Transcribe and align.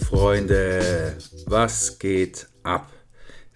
Freunde, 0.00 1.16
was 1.46 2.00
geht 2.00 2.48
ab? 2.64 2.92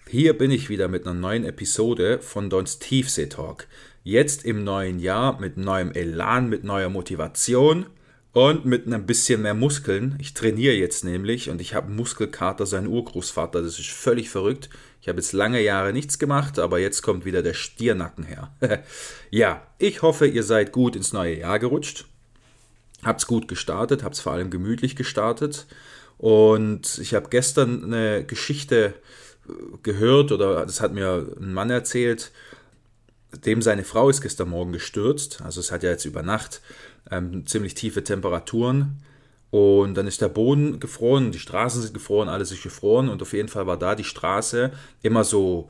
Hier 0.07 0.37
bin 0.37 0.51
ich 0.51 0.69
wieder 0.69 0.87
mit 0.87 1.05
einer 1.05 1.13
neuen 1.13 1.43
Episode 1.43 2.19
von 2.21 2.49
Dons 2.49 2.79
Tiefsee 2.79 3.25
Talk. 3.25 3.67
Jetzt 4.05 4.45
im 4.45 4.63
neuen 4.63 4.99
Jahr 4.99 5.41
mit 5.41 5.57
neuem 5.57 5.91
Elan, 5.91 6.47
mit 6.47 6.63
neuer 6.63 6.87
Motivation 6.87 7.87
und 8.33 8.65
mit 8.65 8.85
ein 8.87 9.05
bisschen 9.05 9.41
mehr 9.41 9.53
Muskeln. 9.53 10.15
Ich 10.19 10.33
trainiere 10.33 10.75
jetzt 10.75 11.03
nämlich 11.03 11.49
und 11.49 11.59
ich 11.59 11.73
habe 11.73 11.91
Muskelkater, 11.91 12.65
sein 12.65 12.87
Urgroßvater. 12.87 13.61
Das 13.61 13.79
ist 13.79 13.89
völlig 13.89 14.29
verrückt. 14.29 14.69
Ich 15.01 15.07
habe 15.07 15.19
jetzt 15.19 15.33
lange 15.33 15.61
Jahre 15.61 15.93
nichts 15.93 16.19
gemacht, 16.19 16.59
aber 16.59 16.79
jetzt 16.79 17.01
kommt 17.01 17.25
wieder 17.25 17.41
der 17.41 17.53
Stiernacken 17.53 18.25
her. 18.25 18.51
ja, 19.31 19.65
ich 19.77 20.01
hoffe, 20.01 20.27
ihr 20.27 20.43
seid 20.43 20.71
gut 20.71 20.95
ins 20.95 21.13
neue 21.13 21.39
Jahr 21.39 21.59
gerutscht. 21.59 22.05
Habt's 23.03 23.27
gut 23.27 23.47
gestartet, 23.47 24.03
habt's 24.03 24.19
vor 24.19 24.33
allem 24.33 24.49
gemütlich 24.49 24.95
gestartet. 24.95 25.65
Und 26.17 26.97
ich 26.97 27.13
habe 27.13 27.29
gestern 27.29 27.85
eine 27.85 28.25
Geschichte 28.25 28.93
äh, 29.47 29.51
gehört, 29.83 30.31
oder 30.31 30.65
das 30.65 30.81
hat 30.81 30.93
mir 30.93 31.27
ein 31.39 31.53
Mann 31.53 31.69
erzählt, 31.69 32.31
dem 33.45 33.61
seine 33.61 33.83
Frau 33.83 34.09
ist 34.09 34.21
gestern 34.21 34.49
Morgen 34.49 34.71
gestürzt. 34.71 35.41
Also 35.43 35.59
es 35.59 35.71
hat 35.71 35.83
ja 35.83 35.91
jetzt 35.91 36.05
über 36.05 36.23
Nacht 36.23 36.61
ähm, 37.11 37.45
ziemlich 37.45 37.73
tiefe 37.73 38.03
Temperaturen. 38.03 39.01
Und 39.49 39.95
dann 39.95 40.07
ist 40.07 40.21
der 40.21 40.27
Boden 40.27 40.79
gefroren, 40.79 41.31
die 41.31 41.39
Straßen 41.39 41.81
sind 41.81 41.93
gefroren, 41.93 42.27
alles 42.27 42.51
ist 42.51 42.63
gefroren. 42.63 43.09
Und 43.09 43.21
auf 43.21 43.33
jeden 43.33 43.47
Fall 43.47 43.65
war 43.65 43.77
da 43.77 43.95
die 43.95 44.03
Straße 44.03 44.71
immer 45.01 45.23
so 45.23 45.69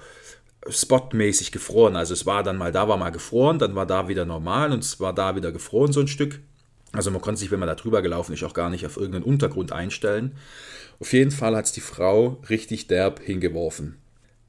spotmäßig 0.68 1.52
gefroren. 1.52 1.96
Also 1.96 2.14
es 2.14 2.26
war 2.26 2.44
dann 2.44 2.58
mal 2.58 2.72
da, 2.72 2.88
war 2.88 2.98
mal 2.98 3.12
gefroren, 3.12 3.60
dann 3.60 3.76
war 3.76 3.86
da 3.86 4.08
wieder 4.08 4.26
normal 4.26 4.72
und 4.72 4.84
es 4.84 5.00
war 5.00 5.14
da 5.14 5.36
wieder 5.36 5.52
gefroren 5.52 5.94
so 5.94 6.00
ein 6.00 6.08
Stück. 6.08 6.40
Also 6.92 7.12
man 7.12 7.22
konnte 7.22 7.40
sich, 7.40 7.52
wenn 7.52 7.60
man 7.60 7.68
da 7.68 7.76
drüber 7.76 8.02
gelaufen 8.02 8.34
ist, 8.34 8.44
auch 8.44 8.54
gar 8.54 8.70
nicht 8.70 8.86
auf 8.86 8.98
irgendeinen 8.98 9.24
Untergrund 9.24 9.72
einstellen. 9.72 10.34
Auf 11.00 11.14
jeden 11.14 11.32
Fall 11.32 11.56
hat 11.56 11.66
es 11.66 11.72
die 11.72 11.82
Frau 11.82 12.42
richtig 12.50 12.88
derb 12.88 13.20
hingeworfen. 13.20 13.98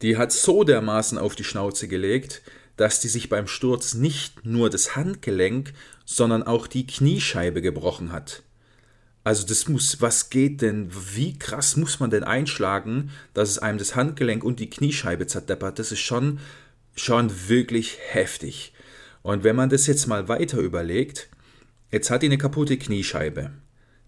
Die 0.02 0.17
hat 0.17 0.33
so 0.33 0.64
dermaßen 0.64 1.19
auf 1.19 1.34
die 1.34 1.45
Schnauze 1.45 1.89
gelegt, 1.89 2.42
dass 2.78 3.00
die 3.00 3.08
sich 3.08 3.28
beim 3.28 3.48
Sturz 3.48 3.94
nicht 3.94 4.46
nur 4.46 4.70
das 4.70 4.96
Handgelenk, 4.96 5.74
sondern 6.06 6.44
auch 6.44 6.66
die 6.66 6.86
Kniescheibe 6.86 7.60
gebrochen 7.60 8.12
hat. 8.12 8.44
Also 9.24 9.46
das 9.46 9.68
muss, 9.68 10.00
was 10.00 10.30
geht 10.30 10.62
denn, 10.62 10.90
wie 11.14 11.38
krass 11.38 11.76
muss 11.76 12.00
man 12.00 12.08
denn 12.08 12.24
einschlagen, 12.24 13.10
dass 13.34 13.50
es 13.50 13.58
einem 13.58 13.78
das 13.78 13.96
Handgelenk 13.96 14.44
und 14.44 14.60
die 14.60 14.70
Kniescheibe 14.70 15.26
zerdeppert? 15.26 15.78
Das 15.78 15.92
ist 15.92 16.00
schon, 16.00 16.38
schon 16.94 17.48
wirklich 17.48 17.98
heftig. 18.10 18.72
Und 19.22 19.42
wenn 19.42 19.56
man 19.56 19.68
das 19.68 19.88
jetzt 19.88 20.06
mal 20.06 20.28
weiter 20.28 20.58
überlegt, 20.58 21.28
jetzt 21.90 22.10
hat 22.10 22.22
die 22.22 22.26
eine 22.26 22.38
kaputte 22.38 22.78
Kniescheibe. 22.78 23.50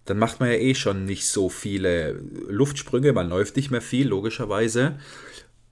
Dann 0.05 0.17
macht 0.17 0.39
man 0.39 0.49
ja 0.49 0.55
eh 0.55 0.75
schon 0.75 1.05
nicht 1.05 1.27
so 1.27 1.49
viele 1.49 2.13
Luftsprünge, 2.47 3.11
man 3.11 3.29
läuft 3.29 3.57
nicht 3.57 3.69
mehr 3.69 3.81
viel, 3.81 4.07
logischerweise. 4.07 4.97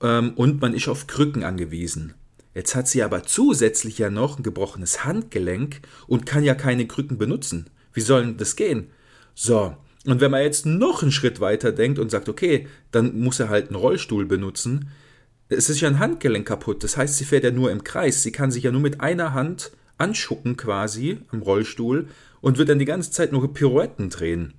Ähm, 0.02 0.34
und 0.34 0.60
man 0.60 0.74
ist 0.74 0.86
auf 0.86 1.06
Krücken 1.06 1.44
angewiesen. 1.44 2.14
Jetzt 2.54 2.74
hat 2.74 2.88
sie 2.88 3.02
aber 3.02 3.22
zusätzlich 3.22 3.98
ja 3.98 4.10
noch 4.10 4.38
ein 4.38 4.42
gebrochenes 4.42 5.04
Handgelenk 5.04 5.80
und 6.06 6.26
kann 6.26 6.42
ja 6.42 6.54
keine 6.54 6.86
Krücken 6.86 7.18
benutzen. 7.18 7.70
Wie 7.92 8.00
soll 8.00 8.22
denn 8.22 8.36
das 8.36 8.56
gehen? 8.56 8.90
So, 9.34 9.76
und 10.06 10.20
wenn 10.20 10.30
man 10.30 10.42
jetzt 10.42 10.66
noch 10.66 11.02
einen 11.02 11.12
Schritt 11.12 11.40
weiter 11.40 11.72
denkt 11.72 11.98
und 11.98 12.10
sagt, 12.10 12.28
okay, 12.28 12.66
dann 12.90 13.18
muss 13.20 13.38
er 13.38 13.48
halt 13.48 13.68
einen 13.68 13.76
Rollstuhl 13.76 14.26
benutzen, 14.26 14.90
es 15.48 15.68
ist 15.68 15.80
ja 15.80 15.88
ein 15.88 15.98
Handgelenk 15.98 16.46
kaputt. 16.46 16.84
Das 16.84 16.96
heißt, 16.96 17.16
sie 17.16 17.24
fährt 17.24 17.44
ja 17.44 17.50
nur 17.50 17.70
im 17.70 17.84
Kreis. 17.84 18.22
Sie 18.22 18.32
kann 18.32 18.50
sich 18.50 18.64
ja 18.64 18.70
nur 18.70 18.80
mit 18.80 19.00
einer 19.00 19.34
Hand 19.34 19.72
anschucken 19.98 20.56
quasi 20.56 21.20
am 21.28 21.42
Rollstuhl 21.42 22.08
und 22.40 22.56
wird 22.56 22.68
dann 22.68 22.78
die 22.78 22.84
ganze 22.84 23.10
Zeit 23.10 23.32
nur 23.32 23.52
Pirouetten 23.52 24.10
drehen. 24.10 24.54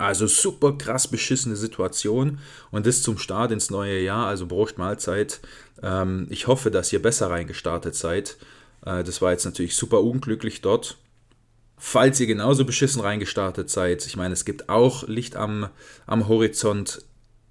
Also 0.00 0.26
super 0.26 0.78
krass 0.78 1.08
beschissene 1.08 1.56
Situation 1.56 2.38
und 2.70 2.86
das 2.86 3.02
zum 3.02 3.18
Start 3.18 3.52
ins 3.52 3.68
neue 3.68 4.00
Jahr, 4.00 4.28
also 4.28 4.46
Brucht 4.46 4.78
Mahlzeit. 4.78 5.40
Ähm, 5.82 6.26
ich 6.30 6.46
hoffe, 6.46 6.70
dass 6.70 6.90
ihr 6.90 7.02
besser 7.02 7.28
reingestartet 7.28 7.94
seid. 7.94 8.38
Äh, 8.86 9.04
das 9.04 9.20
war 9.20 9.32
jetzt 9.32 9.44
natürlich 9.44 9.76
super 9.76 10.00
unglücklich 10.00 10.62
dort. 10.62 10.96
Falls 11.76 12.18
ihr 12.18 12.26
genauso 12.26 12.64
beschissen 12.64 13.02
reingestartet 13.02 13.68
seid, 13.68 14.06
ich 14.06 14.16
meine, 14.16 14.32
es 14.32 14.46
gibt 14.46 14.70
auch 14.70 15.06
Licht 15.06 15.36
am, 15.36 15.68
am 16.06 16.28
Horizont. 16.28 17.04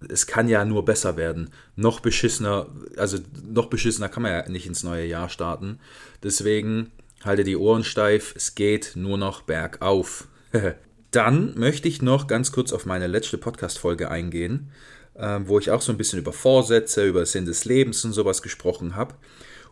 Es 0.08 0.26
kann 0.26 0.48
ja 0.48 0.66
nur 0.66 0.84
besser 0.84 1.18
werden. 1.18 1.52
Noch 1.76 2.00
beschissener, 2.00 2.66
also 2.98 3.20
noch 3.48 3.68
beschissener 3.68 4.10
kann 4.10 4.24
man 4.24 4.31
ja 4.31 4.50
nicht 4.50 4.66
ins 4.66 4.81
neue 4.81 5.06
Jahr 5.06 5.30
starten. 5.30 5.78
Deswegen 6.24 6.92
halte 7.24 7.44
die 7.44 7.58
Ohren 7.58 7.84
steif. 7.84 8.34
Es 8.36 8.56
geht 8.56 8.94
nur 8.96 9.20
noch 9.20 9.44
bergauf. 9.44 10.28
Dann 11.12 11.58
möchte 11.58 11.88
ich 11.88 12.02
noch 12.02 12.28
ganz 12.28 12.52
kurz 12.52 12.72
auf 12.72 12.86
meine 12.86 13.08
letzte 13.08 13.40
Podcast-Folge 13.40 14.12
eingehen, 14.12 14.72
äh, 15.16 15.40
wo 15.44 15.58
ich 15.58 15.72
auch 15.72 15.81
so 15.81 15.92
ein 15.92 15.97
bisschen 15.97 16.20
über 16.20 16.34
Vorsätze, 16.34 17.08
über 17.08 17.25
Sinn 17.25 17.46
des 17.46 17.66
Lebens 17.66 18.06
und 18.06 18.14
sowas 18.14 18.44
gesprochen 18.44 18.96
habe. 18.96 19.16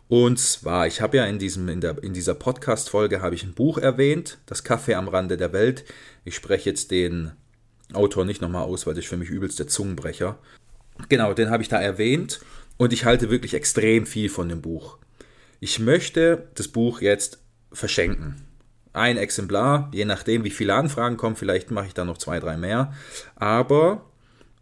Und 0.08 0.40
zwar, 0.40 0.86
ich 0.86 1.00
habe 1.00 1.18
ja 1.18 1.26
in, 1.26 1.38
diesem, 1.38 1.68
in, 1.68 1.80
der, 1.80 2.02
in 2.02 2.12
dieser 2.12 2.34
Podcast-Folge 2.34 3.22
ein 3.22 3.54
Buch 3.54 3.78
erwähnt, 3.78 4.38
Das 4.46 4.64
Kaffee 4.64 4.94
am 4.94 5.06
Rande 5.06 5.36
der 5.36 5.52
Welt. 5.52 5.84
Ich 6.24 6.34
spreche 6.34 6.70
jetzt 6.70 6.90
den 6.90 7.32
Autor 7.92 8.24
nicht 8.24 8.40
nochmal 8.40 8.64
aus, 8.64 8.86
weil 8.86 8.94
das 8.94 9.04
ist 9.04 9.10
für 9.10 9.16
mich 9.16 9.30
übelst 9.30 9.58
der 9.58 9.68
Zungenbrecher. 9.68 10.38
Genau, 11.08 11.34
den 11.34 11.50
habe 11.50 11.62
ich 11.62 11.68
da 11.68 11.80
erwähnt 11.80 12.40
und 12.78 12.92
ich 12.92 13.04
halte 13.04 13.30
wirklich 13.30 13.54
extrem 13.54 14.06
viel 14.06 14.28
von 14.28 14.48
dem 14.48 14.60
Buch. 14.60 14.98
Ich 15.60 15.78
möchte 15.78 16.48
das 16.54 16.68
Buch 16.68 17.00
jetzt 17.00 17.38
verschenken 17.72 18.47
ein 18.92 19.16
Exemplar, 19.16 19.90
je 19.92 20.04
nachdem, 20.04 20.44
wie 20.44 20.50
viele 20.50 20.74
Anfragen 20.74 21.16
kommen, 21.16 21.36
vielleicht 21.36 21.70
mache 21.70 21.86
ich 21.86 21.94
da 21.94 22.04
noch 22.04 22.18
zwei, 22.18 22.40
drei 22.40 22.56
mehr. 22.56 22.92
Aber 23.36 24.04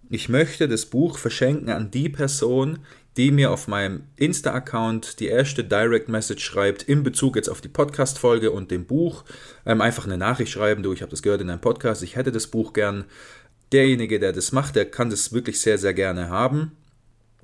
ich 0.09 0.29
möchte 0.29 0.69
das 0.69 0.87
Buch 0.87 1.19
verschenken 1.19 1.71
an 1.71 1.91
die 1.91 2.09
Person, 2.09 2.79
die 3.17 3.31
mir 3.31 3.51
auf 3.51 3.67
meinem 3.67 4.05
Insta-Account 4.17 5.21
die 5.21 5.29
erste 5.29 5.65
Direct 5.65 6.09
Message 6.09 6.45
schreibt 6.45 6.83
in 6.83 7.03
Bezug 7.03 7.37
jetzt 7.37 7.49
auf 7.49 7.61
die 7.61 7.69
Podcast-Folge 7.69 8.51
und 8.51 8.71
dem 8.71 8.85
Buch. 8.85 9.25
Ähm, 9.65 9.81
einfach 9.81 10.05
eine 10.05 10.19
Nachricht 10.19 10.53
schreiben, 10.53 10.83
du, 10.83 10.93
ich 10.93 11.01
habe 11.01 11.11
das 11.11 11.23
gehört 11.23 11.41
in 11.41 11.51
einem 11.51 11.61
Podcast, 11.61 12.03
ich 12.03 12.17
hätte 12.17 12.33
das 12.33 12.47
Buch 12.47 12.73
gern. 12.73 13.05
Derjenige, 13.73 14.21
der 14.21 14.33
das 14.33 14.53
macht, 14.53 14.77
der 14.77 14.89
kann 14.89 15.11
das 15.11 15.33
wirklich 15.33 15.61
sehr, 15.61 15.77
sehr 15.77 15.93
gerne 15.93 16.29
haben. 16.29 16.73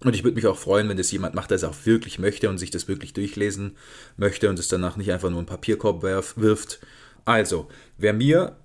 Und 0.05 0.15
ich 0.15 0.25
würde 0.25 0.35
mich 0.35 0.47
auch 0.47 0.59
freuen, 0.59 0.89
wenn 0.89 0.97
das 0.97 1.13
jemand 1.13 1.35
macht, 1.35 1.51
der 1.51 1.57
es 1.57 1.65
auch 1.65 1.75
wirklich 1.85 2.19
möchte 2.19 2.49
und 2.49 2.59
sich 2.59 2.71
das 2.71 2.89
wirklich 2.89 3.13
durchlesen 3.13 3.77
möchte 4.17 4.49
und 4.49 4.59
es 4.59 4.69
danach 4.69 4.97
nicht 4.97 5.13
einfach 5.13 5.31
nur 5.31 5.39
einen 5.39 5.47
Papierkorb 5.47 6.03
wirft. 6.03 6.81
Also, 7.25 7.69
wer 7.99 8.13
mir 8.13 8.57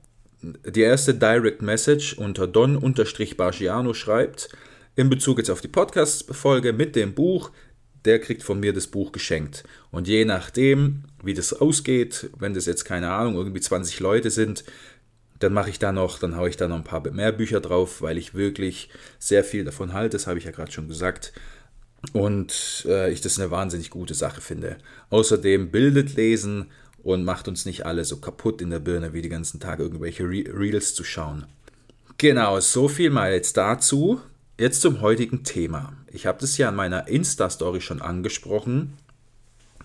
die 0.41 0.81
erste 0.81 1.13
Direct 1.13 1.61
Message 1.61 2.13
unter 2.17 2.47
don-bargiano 2.47 3.93
schreibt, 3.93 4.49
in 4.95 5.09
Bezug 5.09 5.37
jetzt 5.37 5.49
auf 5.49 5.61
die 5.61 5.67
Podcast-Folge 5.67 6.73
mit 6.73 6.95
dem 6.95 7.13
Buch, 7.13 7.51
der 8.05 8.19
kriegt 8.19 8.41
von 8.43 8.59
mir 8.59 8.73
das 8.73 8.87
Buch 8.87 9.11
geschenkt. 9.11 9.63
Und 9.91 10.07
je 10.07 10.25
nachdem, 10.25 11.03
wie 11.23 11.33
das 11.33 11.53
ausgeht, 11.53 12.29
wenn 12.39 12.53
das 12.53 12.65
jetzt 12.65 12.85
keine 12.85 13.11
Ahnung, 13.11 13.35
irgendwie 13.35 13.61
20 13.61 13.99
Leute 13.99 14.31
sind, 14.31 14.63
dann 15.39 15.53
mache 15.53 15.69
ich 15.69 15.79
da 15.79 15.91
noch, 15.91 16.19
dann 16.19 16.35
haue 16.35 16.49
ich 16.49 16.57
da 16.57 16.67
noch 16.67 16.77
ein 16.77 16.83
paar 16.83 17.01
mehr 17.11 17.31
Bücher 17.31 17.59
drauf, 17.59 18.01
weil 18.01 18.17
ich 18.17 18.33
wirklich 18.33 18.89
sehr 19.19 19.43
viel 19.43 19.63
davon 19.63 19.93
halte, 19.93 20.17
das 20.17 20.27
habe 20.27 20.39
ich 20.39 20.45
ja 20.45 20.51
gerade 20.51 20.71
schon 20.71 20.87
gesagt. 20.87 21.33
Und 22.13 22.85
äh, 22.87 23.11
ich 23.11 23.21
das 23.21 23.39
eine 23.39 23.51
wahnsinnig 23.51 23.89
gute 23.89 24.13
Sache 24.13 24.41
finde. 24.41 24.77
Außerdem 25.09 25.71
bildet 25.71 26.15
Lesen 26.15 26.67
und 27.03 27.23
macht 27.23 27.47
uns 27.47 27.65
nicht 27.65 27.85
alle 27.85 28.05
so 28.05 28.17
kaputt 28.17 28.61
in 28.61 28.69
der 28.69 28.79
Birne, 28.79 29.13
wie 29.13 29.21
die 29.21 29.29
ganzen 29.29 29.59
Tage 29.59 29.83
irgendwelche 29.83 30.23
Re 30.23 30.43
Reels 30.53 30.93
zu 30.93 31.03
schauen. 31.03 31.45
Genau, 32.17 32.59
so 32.59 32.87
viel 32.87 33.09
mal 33.09 33.31
jetzt 33.33 33.57
dazu. 33.57 34.21
Jetzt 34.59 34.81
zum 34.81 35.01
heutigen 35.01 35.43
Thema. 35.43 35.93
Ich 36.11 36.25
habe 36.25 36.39
das 36.39 36.57
ja 36.57 36.69
in 36.69 36.75
meiner 36.75 37.07
Insta-Story 37.07 37.81
schon 37.81 38.01
angesprochen 38.01 38.93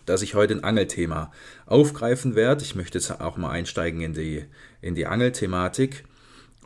dass 0.06 0.22
ich 0.22 0.34
heute 0.34 0.54
ein 0.54 0.64
Angelthema 0.64 1.32
aufgreifen 1.66 2.34
werde. 2.34 2.64
Ich 2.64 2.74
möchte 2.74 2.98
jetzt 2.98 3.20
auch 3.20 3.36
mal 3.36 3.50
einsteigen 3.50 4.00
in 4.00 4.14
die, 4.14 4.44
in 4.82 4.94
die 4.94 5.06
Angelthematik. 5.06 6.04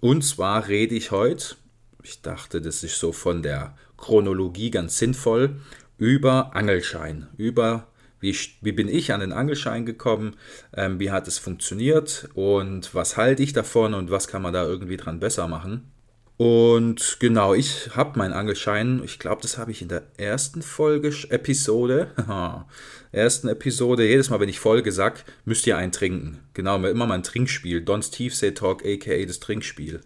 Und 0.00 0.22
zwar 0.22 0.66
rede 0.66 0.96
ich 0.96 1.12
heute, 1.12 1.54
ich 2.02 2.22
dachte, 2.22 2.60
das 2.60 2.82
ist 2.82 2.98
so 2.98 3.12
von 3.12 3.42
der 3.42 3.76
Chronologie 3.96 4.70
ganz 4.70 4.98
sinnvoll, 4.98 5.60
über 5.98 6.54
Angelschein, 6.54 7.28
über 7.36 7.86
wie, 8.20 8.36
wie 8.60 8.72
bin 8.72 8.88
ich 8.88 9.12
an 9.12 9.20
den 9.20 9.32
Angelschein 9.32 9.86
gekommen, 9.86 10.36
ähm, 10.74 10.98
wie 10.98 11.10
hat 11.10 11.28
es 11.28 11.38
funktioniert 11.38 12.28
und 12.34 12.94
was 12.94 13.16
halte 13.16 13.42
ich 13.42 13.52
davon 13.52 13.94
und 13.94 14.10
was 14.10 14.28
kann 14.28 14.42
man 14.42 14.52
da 14.52 14.64
irgendwie 14.64 14.96
dran 14.96 15.20
besser 15.20 15.48
machen. 15.48 15.92
Und 16.36 17.16
genau, 17.18 17.54
ich 17.54 17.96
habe 17.96 18.18
meinen 18.18 18.34
Angelschein, 18.34 19.02
ich 19.02 19.18
glaube, 19.18 19.40
das 19.40 19.56
habe 19.56 19.70
ich 19.70 19.80
in 19.80 19.88
der 19.88 20.02
ersten 20.18 20.60
Folge, 20.60 21.14
Episode, 21.30 22.10
ersten 23.12 23.48
Episode, 23.48 24.06
jedes 24.06 24.28
Mal, 24.28 24.40
wenn 24.40 24.48
ich 24.50 24.60
Folge 24.60 24.92
sag, 24.92 25.24
müsst 25.46 25.66
ihr 25.66 25.78
einen 25.78 25.92
trinken. 25.92 26.40
Genau, 26.52 26.76
immer 26.84 27.06
mal 27.06 27.14
ein 27.14 27.22
Trinkspiel, 27.22 27.80
Dons 27.80 28.10
Tiefsee 28.10 28.50
Talk, 28.50 28.84
aka 28.84 29.24
das 29.24 29.40
Trinkspiel. 29.40 30.00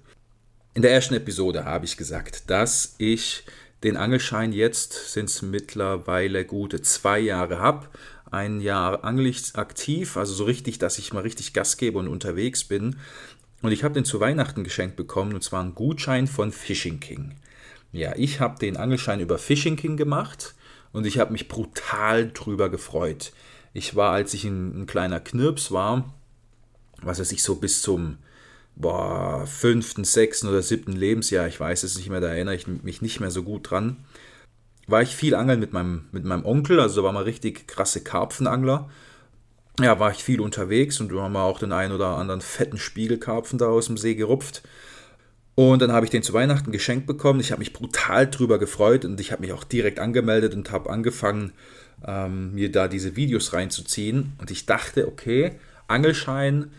In 0.74 0.82
der 0.82 0.92
ersten 0.92 1.14
Episode 1.14 1.64
habe 1.64 1.84
ich 1.84 1.96
gesagt, 1.96 2.48
dass 2.48 2.94
ich 2.98 3.42
den 3.82 3.96
Angelschein 3.96 4.52
jetzt, 4.52 5.12
sind 5.12 5.28
es 5.28 5.42
mittlerweile 5.42 6.44
gute 6.44 6.80
zwei 6.80 7.18
Jahre 7.18 7.58
habe. 7.58 7.88
Ein 8.30 8.60
Jahr 8.60 9.02
angel 9.02 9.34
aktiv, 9.54 10.16
also 10.16 10.32
so 10.32 10.44
richtig, 10.44 10.78
dass 10.78 10.98
ich 10.98 11.12
mal 11.12 11.22
richtig 11.22 11.52
Gas 11.52 11.76
gebe 11.76 11.98
und 11.98 12.06
unterwegs 12.06 12.62
bin. 12.62 12.96
Und 13.62 13.72
ich 13.72 13.84
habe 13.84 13.94
den 13.94 14.04
zu 14.04 14.20
Weihnachten 14.20 14.64
geschenkt 14.64 14.96
bekommen, 14.96 15.34
und 15.34 15.42
zwar 15.42 15.60
einen 15.60 15.74
Gutschein 15.74 16.26
von 16.26 16.52
Fishing 16.52 17.00
King. 17.00 17.36
Ja, 17.92 18.14
ich 18.16 18.40
habe 18.40 18.58
den 18.58 18.76
Angelschein 18.76 19.20
über 19.20 19.38
Fishing 19.38 19.76
King 19.76 19.96
gemacht 19.96 20.54
und 20.92 21.06
ich 21.06 21.18
habe 21.18 21.32
mich 21.32 21.48
brutal 21.48 22.30
drüber 22.32 22.70
gefreut. 22.70 23.32
Ich 23.72 23.96
war, 23.96 24.12
als 24.12 24.32
ich 24.34 24.44
ein, 24.44 24.82
ein 24.82 24.86
kleiner 24.86 25.20
Knirps 25.20 25.72
war, 25.72 26.14
was 27.02 27.20
weiß 27.20 27.32
ich, 27.32 27.42
so 27.42 27.56
bis 27.56 27.82
zum 27.82 28.18
boah, 28.76 29.46
fünften, 29.46 30.04
sechsten 30.04 30.48
oder 30.48 30.62
siebten 30.62 30.92
Lebensjahr, 30.92 31.46
ich 31.48 31.60
weiß 31.60 31.82
es 31.82 31.96
nicht 31.96 32.08
mehr, 32.08 32.20
da 32.20 32.28
erinnere 32.28 32.54
ich 32.54 32.66
mich 32.66 33.02
nicht 33.02 33.20
mehr 33.20 33.30
so 33.30 33.42
gut 33.42 33.70
dran, 33.70 33.96
war 34.86 35.02
ich 35.02 35.14
viel 35.14 35.34
angeln 35.34 35.60
mit 35.60 35.72
meinem, 35.72 36.06
mit 36.12 36.24
meinem 36.24 36.44
Onkel, 36.44 36.80
also 36.80 37.02
war 37.02 37.12
mal 37.12 37.24
richtig 37.24 37.68
krasse 37.68 38.02
Karpfenangler 38.02 38.88
ja, 39.78 39.98
war 39.98 40.10
ich 40.10 40.24
viel 40.24 40.40
unterwegs 40.40 41.00
und 41.00 41.12
wir 41.12 41.22
haben 41.22 41.36
auch 41.36 41.58
den 41.58 41.72
einen 41.72 41.94
oder 41.94 42.08
anderen 42.16 42.40
fetten 42.40 42.78
Spiegelkarpfen 42.78 43.58
da 43.58 43.66
aus 43.66 43.86
dem 43.86 43.96
See 43.96 44.14
gerupft. 44.14 44.62
Und 45.54 45.82
dann 45.82 45.92
habe 45.92 46.06
ich 46.06 46.10
den 46.10 46.22
zu 46.22 46.32
Weihnachten 46.32 46.72
geschenkt 46.72 47.06
bekommen. 47.06 47.40
Ich 47.40 47.52
habe 47.52 47.60
mich 47.60 47.72
brutal 47.72 48.28
drüber 48.28 48.58
gefreut 48.58 49.04
und 49.04 49.20
ich 49.20 49.32
habe 49.32 49.42
mich 49.42 49.52
auch 49.52 49.64
direkt 49.64 49.98
angemeldet 49.98 50.54
und 50.54 50.70
habe 50.70 50.90
angefangen, 50.90 51.52
ähm, 52.06 52.54
mir 52.54 52.72
da 52.72 52.88
diese 52.88 53.16
Videos 53.16 53.52
reinzuziehen. 53.52 54.32
Und 54.38 54.50
ich 54.50 54.66
dachte, 54.66 55.06
okay, 55.06 55.52
Angelschein, 55.86 56.70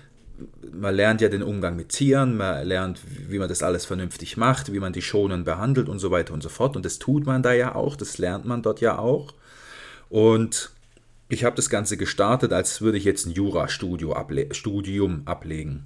man 0.73 0.95
lernt 0.95 1.21
ja 1.21 1.29
den 1.29 1.43
Umgang 1.43 1.75
mit 1.75 1.89
Tieren, 1.89 2.37
man 2.37 2.65
lernt, 2.65 3.01
wie 3.29 3.37
man 3.37 3.49
das 3.49 3.61
alles 3.61 3.85
vernünftig 3.85 4.37
macht, 4.37 4.73
wie 4.73 4.79
man 4.79 4.93
die 4.93 5.01
schonen 5.01 5.43
behandelt 5.43 5.87
und 5.87 5.99
so 5.99 6.09
weiter 6.09 6.33
und 6.33 6.41
so 6.41 6.49
fort. 6.49 6.75
Und 6.75 6.85
das 6.85 6.97
tut 6.97 7.25
man 7.25 7.43
da 7.43 7.53
ja 7.53 7.75
auch, 7.75 7.95
das 7.95 8.17
lernt 8.17 8.45
man 8.45 8.63
dort 8.63 8.81
ja 8.81 8.97
auch. 8.97 9.33
Und 10.09 10.71
ich 11.31 11.43
habe 11.43 11.55
das 11.55 11.69
Ganze 11.69 11.97
gestartet, 11.97 12.53
als 12.53 12.81
würde 12.81 12.97
ich 12.97 13.05
jetzt 13.05 13.25
ein 13.25 13.31
Jurastudium 13.31 14.13
able 14.13 14.49
ablegen. 15.25 15.85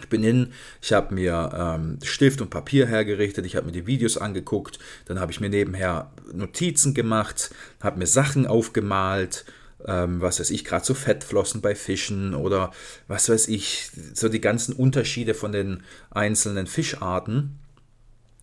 Ich 0.00 0.08
bin 0.08 0.22
hin, 0.22 0.52
ich 0.82 0.92
habe 0.92 1.14
mir 1.14 1.50
ähm, 1.54 1.98
Stift 2.02 2.40
und 2.40 2.50
Papier 2.50 2.86
hergerichtet, 2.86 3.46
ich 3.46 3.56
habe 3.56 3.66
mir 3.66 3.72
die 3.72 3.86
Videos 3.86 4.18
angeguckt, 4.18 4.78
dann 5.06 5.20
habe 5.20 5.32
ich 5.32 5.40
mir 5.40 5.48
nebenher 5.48 6.10
Notizen 6.32 6.92
gemacht, 6.92 7.50
habe 7.80 7.98
mir 7.98 8.06
Sachen 8.06 8.46
aufgemalt, 8.46 9.46
ähm, 9.86 10.20
was 10.20 10.38
weiß 10.40 10.50
ich, 10.50 10.64
gerade 10.64 10.84
so 10.84 10.92
Fettflossen 10.94 11.62
bei 11.62 11.74
Fischen 11.74 12.34
oder 12.34 12.72
was 13.08 13.28
weiß 13.28 13.48
ich, 13.48 13.90
so 14.12 14.28
die 14.28 14.40
ganzen 14.40 14.74
Unterschiede 14.74 15.32
von 15.32 15.52
den 15.52 15.82
einzelnen 16.10 16.66
Fischarten 16.66 17.58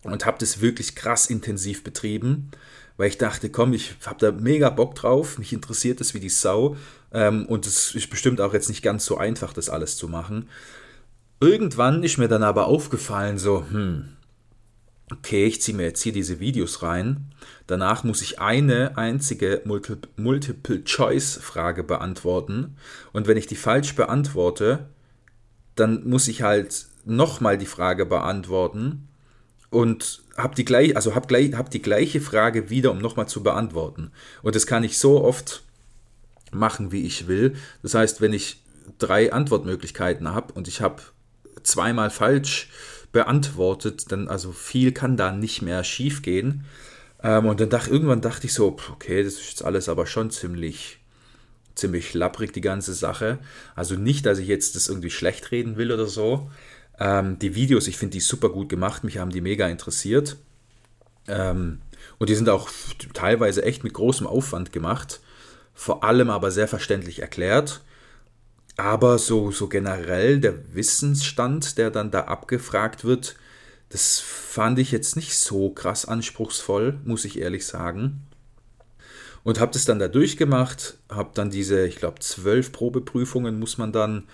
und 0.02 0.26
habe 0.26 0.38
das 0.38 0.60
wirklich 0.60 0.96
krass 0.96 1.26
intensiv 1.26 1.84
betrieben 1.84 2.50
weil 2.96 3.08
ich 3.08 3.18
dachte, 3.18 3.50
komm, 3.50 3.72
ich 3.72 3.96
habe 4.06 4.18
da 4.18 4.32
mega 4.32 4.70
Bock 4.70 4.94
drauf, 4.94 5.38
mich 5.38 5.52
interessiert 5.52 6.00
das 6.00 6.14
wie 6.14 6.20
die 6.20 6.28
Sau 6.28 6.76
ähm, 7.12 7.46
und 7.46 7.66
es 7.66 7.94
ist 7.94 8.10
bestimmt 8.10 8.40
auch 8.40 8.52
jetzt 8.52 8.68
nicht 8.68 8.82
ganz 8.82 9.04
so 9.04 9.16
einfach, 9.18 9.52
das 9.52 9.68
alles 9.68 9.96
zu 9.96 10.08
machen. 10.08 10.48
Irgendwann 11.40 12.02
ist 12.04 12.18
mir 12.18 12.28
dann 12.28 12.42
aber 12.42 12.66
aufgefallen, 12.66 13.38
so, 13.38 13.66
hm, 13.68 14.10
okay, 15.10 15.46
ich 15.46 15.60
ziehe 15.60 15.76
mir 15.76 15.82
jetzt 15.84 16.02
hier 16.02 16.12
diese 16.12 16.40
Videos 16.40 16.82
rein. 16.82 17.34
Danach 17.66 18.04
muss 18.04 18.22
ich 18.22 18.40
eine 18.40 18.96
einzige 18.96 19.62
Multiple-Choice-Frage 20.16 21.82
beantworten. 21.82 22.76
Und 23.12 23.26
wenn 23.26 23.36
ich 23.36 23.46
die 23.46 23.56
falsch 23.56 23.94
beantworte, 23.94 24.86
dann 25.74 26.08
muss 26.08 26.28
ich 26.28 26.42
halt 26.42 26.86
nochmal 27.04 27.58
die 27.58 27.66
Frage 27.66 28.06
beantworten 28.06 29.08
und 29.74 30.22
habe 30.36 30.54
die, 30.54 30.64
gleich, 30.64 30.96
also 30.96 31.14
hab 31.14 31.28
gleich, 31.28 31.54
hab 31.54 31.70
die 31.70 31.82
gleiche 31.82 32.20
Frage 32.20 32.70
wieder, 32.70 32.90
um 32.90 32.98
nochmal 32.98 33.28
zu 33.28 33.42
beantworten. 33.42 34.10
Und 34.42 34.54
das 34.54 34.66
kann 34.66 34.84
ich 34.84 34.98
so 34.98 35.22
oft 35.22 35.62
machen, 36.52 36.92
wie 36.92 37.04
ich 37.04 37.26
will. 37.26 37.54
Das 37.82 37.94
heißt, 37.94 38.20
wenn 38.20 38.32
ich 38.32 38.62
drei 38.98 39.32
Antwortmöglichkeiten 39.32 40.28
habe 40.32 40.52
und 40.54 40.68
ich 40.68 40.80
habe 40.80 41.02
zweimal 41.62 42.10
falsch 42.10 42.70
beantwortet, 43.12 44.12
dann 44.12 44.28
also 44.28 44.52
viel 44.52 44.92
kann 44.92 45.16
da 45.16 45.32
nicht 45.32 45.62
mehr 45.62 45.84
schief 45.84 46.22
gehen. 46.22 46.64
Ähm, 47.22 47.46
und 47.46 47.60
dann 47.60 47.70
dachte 47.70 47.90
irgendwann 47.90 48.20
dachte 48.20 48.46
ich 48.46 48.54
so, 48.54 48.76
okay, 48.92 49.22
das 49.22 49.34
ist 49.34 49.48
jetzt 49.48 49.64
alles 49.64 49.88
aber 49.88 50.06
schon 50.06 50.30
ziemlich 50.30 50.98
ziemlich 51.74 52.14
lapprig 52.14 52.52
die 52.52 52.60
ganze 52.60 52.94
Sache. 52.94 53.38
Also 53.74 53.96
nicht, 53.96 54.26
dass 54.26 54.38
ich 54.38 54.46
jetzt 54.46 54.76
das 54.76 54.88
irgendwie 54.88 55.10
schlecht 55.10 55.50
reden 55.50 55.76
will 55.76 55.90
oder 55.90 56.06
so, 56.06 56.50
ähm, 56.98 57.38
die 57.38 57.54
Videos, 57.54 57.88
ich 57.88 57.96
finde 57.96 58.12
die 58.12 58.20
super 58.20 58.48
gut 58.48 58.68
gemacht, 58.68 59.04
mich 59.04 59.18
haben 59.18 59.30
die 59.30 59.40
mega 59.40 59.66
interessiert. 59.68 60.36
Ähm, 61.26 61.80
und 62.18 62.28
die 62.28 62.34
sind 62.34 62.48
auch 62.48 62.68
teilweise 63.12 63.64
echt 63.64 63.84
mit 63.84 63.94
großem 63.94 64.26
Aufwand 64.26 64.72
gemacht, 64.72 65.20
vor 65.72 66.04
allem 66.04 66.30
aber 66.30 66.50
sehr 66.50 66.68
verständlich 66.68 67.20
erklärt. 67.20 67.80
Aber 68.76 69.18
so, 69.18 69.50
so 69.50 69.68
generell 69.68 70.40
der 70.40 70.74
Wissensstand, 70.74 71.78
der 71.78 71.90
dann 71.90 72.10
da 72.10 72.22
abgefragt 72.22 73.04
wird, 73.04 73.36
das 73.88 74.18
fand 74.18 74.78
ich 74.78 74.90
jetzt 74.90 75.14
nicht 75.14 75.36
so 75.38 75.70
krass 75.70 76.04
anspruchsvoll, 76.06 76.98
muss 77.04 77.24
ich 77.24 77.38
ehrlich 77.38 77.66
sagen. 77.66 78.26
Und 79.44 79.60
habe 79.60 79.72
das 79.72 79.84
dann 79.84 79.98
da 79.98 80.08
durchgemacht, 80.08 80.96
habe 81.08 81.30
dann 81.34 81.50
diese, 81.50 81.86
ich 81.86 81.96
glaube, 81.96 82.18
zwölf 82.20 82.72
Probeprüfungen 82.72 83.58
muss 83.58 83.78
man 83.78 83.92
dann 83.92 84.24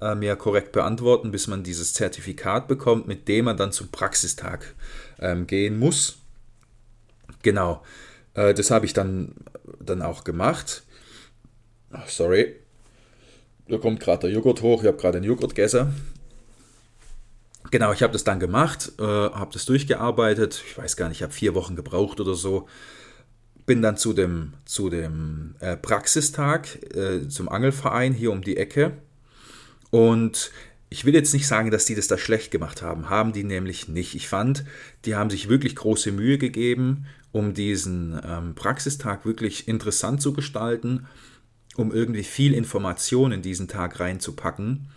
ähm, 0.00 0.22
ja 0.22 0.36
korrekt 0.36 0.72
beantworten, 0.72 1.30
bis 1.30 1.46
man 1.46 1.62
dieses 1.62 1.94
Zertifikat 1.94 2.68
bekommt, 2.68 3.06
mit 3.06 3.28
dem 3.28 3.46
man 3.46 3.56
dann 3.56 3.72
zum 3.72 3.88
Praxistag 3.88 4.74
ähm, 5.18 5.46
gehen 5.46 5.78
muss. 5.78 6.18
Genau, 7.42 7.82
äh, 8.34 8.54
das 8.54 8.70
habe 8.70 8.86
ich 8.86 8.92
dann, 8.92 9.34
dann 9.80 10.02
auch 10.02 10.24
gemacht. 10.24 10.82
Ach, 11.90 12.08
sorry, 12.08 12.56
da 13.68 13.78
kommt 13.78 14.00
gerade 14.00 14.22
der 14.22 14.30
Joghurt 14.30 14.62
hoch, 14.62 14.82
ich 14.82 14.88
habe 14.88 14.96
gerade 14.96 15.18
einen 15.18 15.26
Joghurt 15.26 15.54
gegessen. 15.54 15.94
Genau, 17.70 17.92
ich 17.92 18.02
habe 18.02 18.12
das 18.12 18.24
dann 18.24 18.40
gemacht, 18.40 18.92
äh, 18.98 19.02
habe 19.02 19.50
das 19.52 19.66
durchgearbeitet. 19.66 20.62
Ich 20.66 20.78
weiß 20.78 20.96
gar 20.96 21.08
nicht, 21.08 21.18
ich 21.18 21.22
habe 21.22 21.32
vier 21.32 21.54
Wochen 21.54 21.76
gebraucht 21.76 22.18
oder 22.20 22.34
so. 22.34 22.66
Bin 23.66 23.82
dann 23.82 23.98
zu 23.98 24.14
dem, 24.14 24.54
zu 24.64 24.88
dem 24.88 25.54
äh, 25.60 25.76
Praxistag, 25.76 26.78
äh, 26.94 27.28
zum 27.28 27.50
Angelverein 27.50 28.14
hier 28.14 28.32
um 28.32 28.40
die 28.40 28.56
Ecke. 28.56 28.92
Und 29.90 30.50
ich 30.90 31.04
will 31.04 31.14
jetzt 31.14 31.34
nicht 31.34 31.46
sagen, 31.46 31.70
dass 31.70 31.84
die 31.84 31.94
das 31.94 32.08
da 32.08 32.16
schlecht 32.16 32.50
gemacht 32.50 32.82
haben. 32.82 33.10
Haben 33.10 33.32
die 33.32 33.44
nämlich 33.44 33.88
nicht. 33.88 34.14
Ich 34.14 34.28
fand, 34.28 34.64
die 35.04 35.14
haben 35.14 35.30
sich 35.30 35.48
wirklich 35.48 35.76
große 35.76 36.12
Mühe 36.12 36.38
gegeben, 36.38 37.06
um 37.30 37.52
diesen 37.52 38.18
ähm, 38.24 38.54
Praxistag 38.54 39.26
wirklich 39.26 39.68
interessant 39.68 40.22
zu 40.22 40.32
gestalten, 40.32 41.06
um 41.76 41.92
irgendwie 41.92 42.22
viel 42.22 42.54
Information 42.54 43.32
in 43.32 43.42
diesen 43.42 43.68
Tag 43.68 44.00
reinzupacken. 44.00 44.88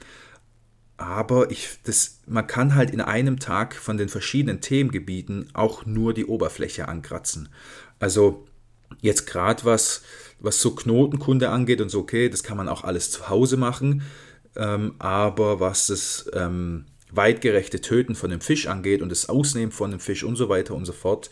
Aber 0.95 1.51
ich, 1.51 1.79
das, 1.83 2.21
man 2.25 2.47
kann 2.47 2.75
halt 2.75 2.91
in 2.91 3.01
einem 3.01 3.39
Tag 3.39 3.75
von 3.75 3.97
den 3.97 4.07
verschiedenen 4.07 4.61
Themengebieten 4.61 5.49
auch 5.53 5.85
nur 5.85 6.13
die 6.13 6.25
Oberfläche 6.25 6.87
ankratzen. 6.87 7.49
Also 7.99 8.47
jetzt 9.01 9.25
gerade 9.25 9.65
was, 9.65 10.03
was 10.39 10.61
so 10.61 10.73
Knotenkunde 10.73 11.49
angeht 11.49 11.81
und 11.81 11.89
so, 11.89 11.99
okay, 11.99 12.29
das 12.29 12.43
kann 12.43 12.57
man 12.57 12.69
auch 12.69 12.83
alles 12.83 13.11
zu 13.11 13.29
Hause 13.29 13.57
machen 13.57 14.03
ähm, 14.55 14.95
aber 14.99 15.59
was 15.59 15.87
das 15.87 16.29
ähm, 16.33 16.85
weitgerechte 17.11 17.81
Töten 17.81 18.15
von 18.15 18.29
dem 18.29 18.41
Fisch 18.41 18.67
angeht 18.67 19.01
und 19.01 19.09
das 19.09 19.29
Ausnehmen 19.29 19.71
von 19.71 19.91
dem 19.91 19.99
Fisch 19.99 20.23
und 20.23 20.35
so 20.35 20.49
weiter 20.49 20.73
und 20.73 20.85
so 20.85 20.93
fort, 20.93 21.29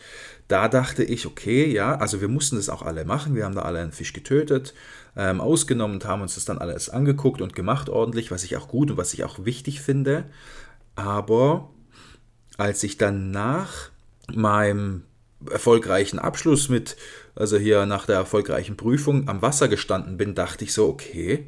da 0.48 0.68
dachte 0.68 1.02
ich, 1.02 1.26
okay, 1.26 1.70
ja, 1.70 1.96
also 1.96 2.20
wir 2.20 2.28
mussten 2.28 2.56
das 2.56 2.68
auch 2.68 2.82
alle 2.82 3.04
machen. 3.04 3.34
Wir 3.34 3.44
haben 3.44 3.54
da 3.54 3.62
alle 3.62 3.80
einen 3.80 3.92
Fisch 3.92 4.12
getötet, 4.12 4.74
ähm, 5.16 5.40
ausgenommen 5.40 5.94
und 5.94 6.04
haben 6.04 6.22
uns 6.22 6.34
das 6.34 6.44
dann 6.44 6.58
alles 6.58 6.90
angeguckt 6.90 7.40
und 7.40 7.54
gemacht 7.54 7.88
ordentlich, 7.88 8.30
was 8.30 8.44
ich 8.44 8.56
auch 8.56 8.68
gut 8.68 8.90
und 8.90 8.96
was 8.96 9.14
ich 9.14 9.24
auch 9.24 9.44
wichtig 9.44 9.80
finde. 9.80 10.24
Aber 10.96 11.70
als 12.58 12.82
ich 12.82 12.98
dann 12.98 13.30
nach 13.30 13.90
meinem 14.34 15.04
erfolgreichen 15.48 16.18
Abschluss 16.18 16.68
mit, 16.68 16.96
also 17.34 17.56
hier 17.56 17.86
nach 17.86 18.06
der 18.06 18.16
erfolgreichen 18.16 18.76
Prüfung 18.76 19.28
am 19.28 19.40
Wasser 19.40 19.68
gestanden 19.68 20.16
bin, 20.16 20.34
dachte 20.34 20.64
ich 20.64 20.74
so, 20.74 20.88
okay, 20.88 21.46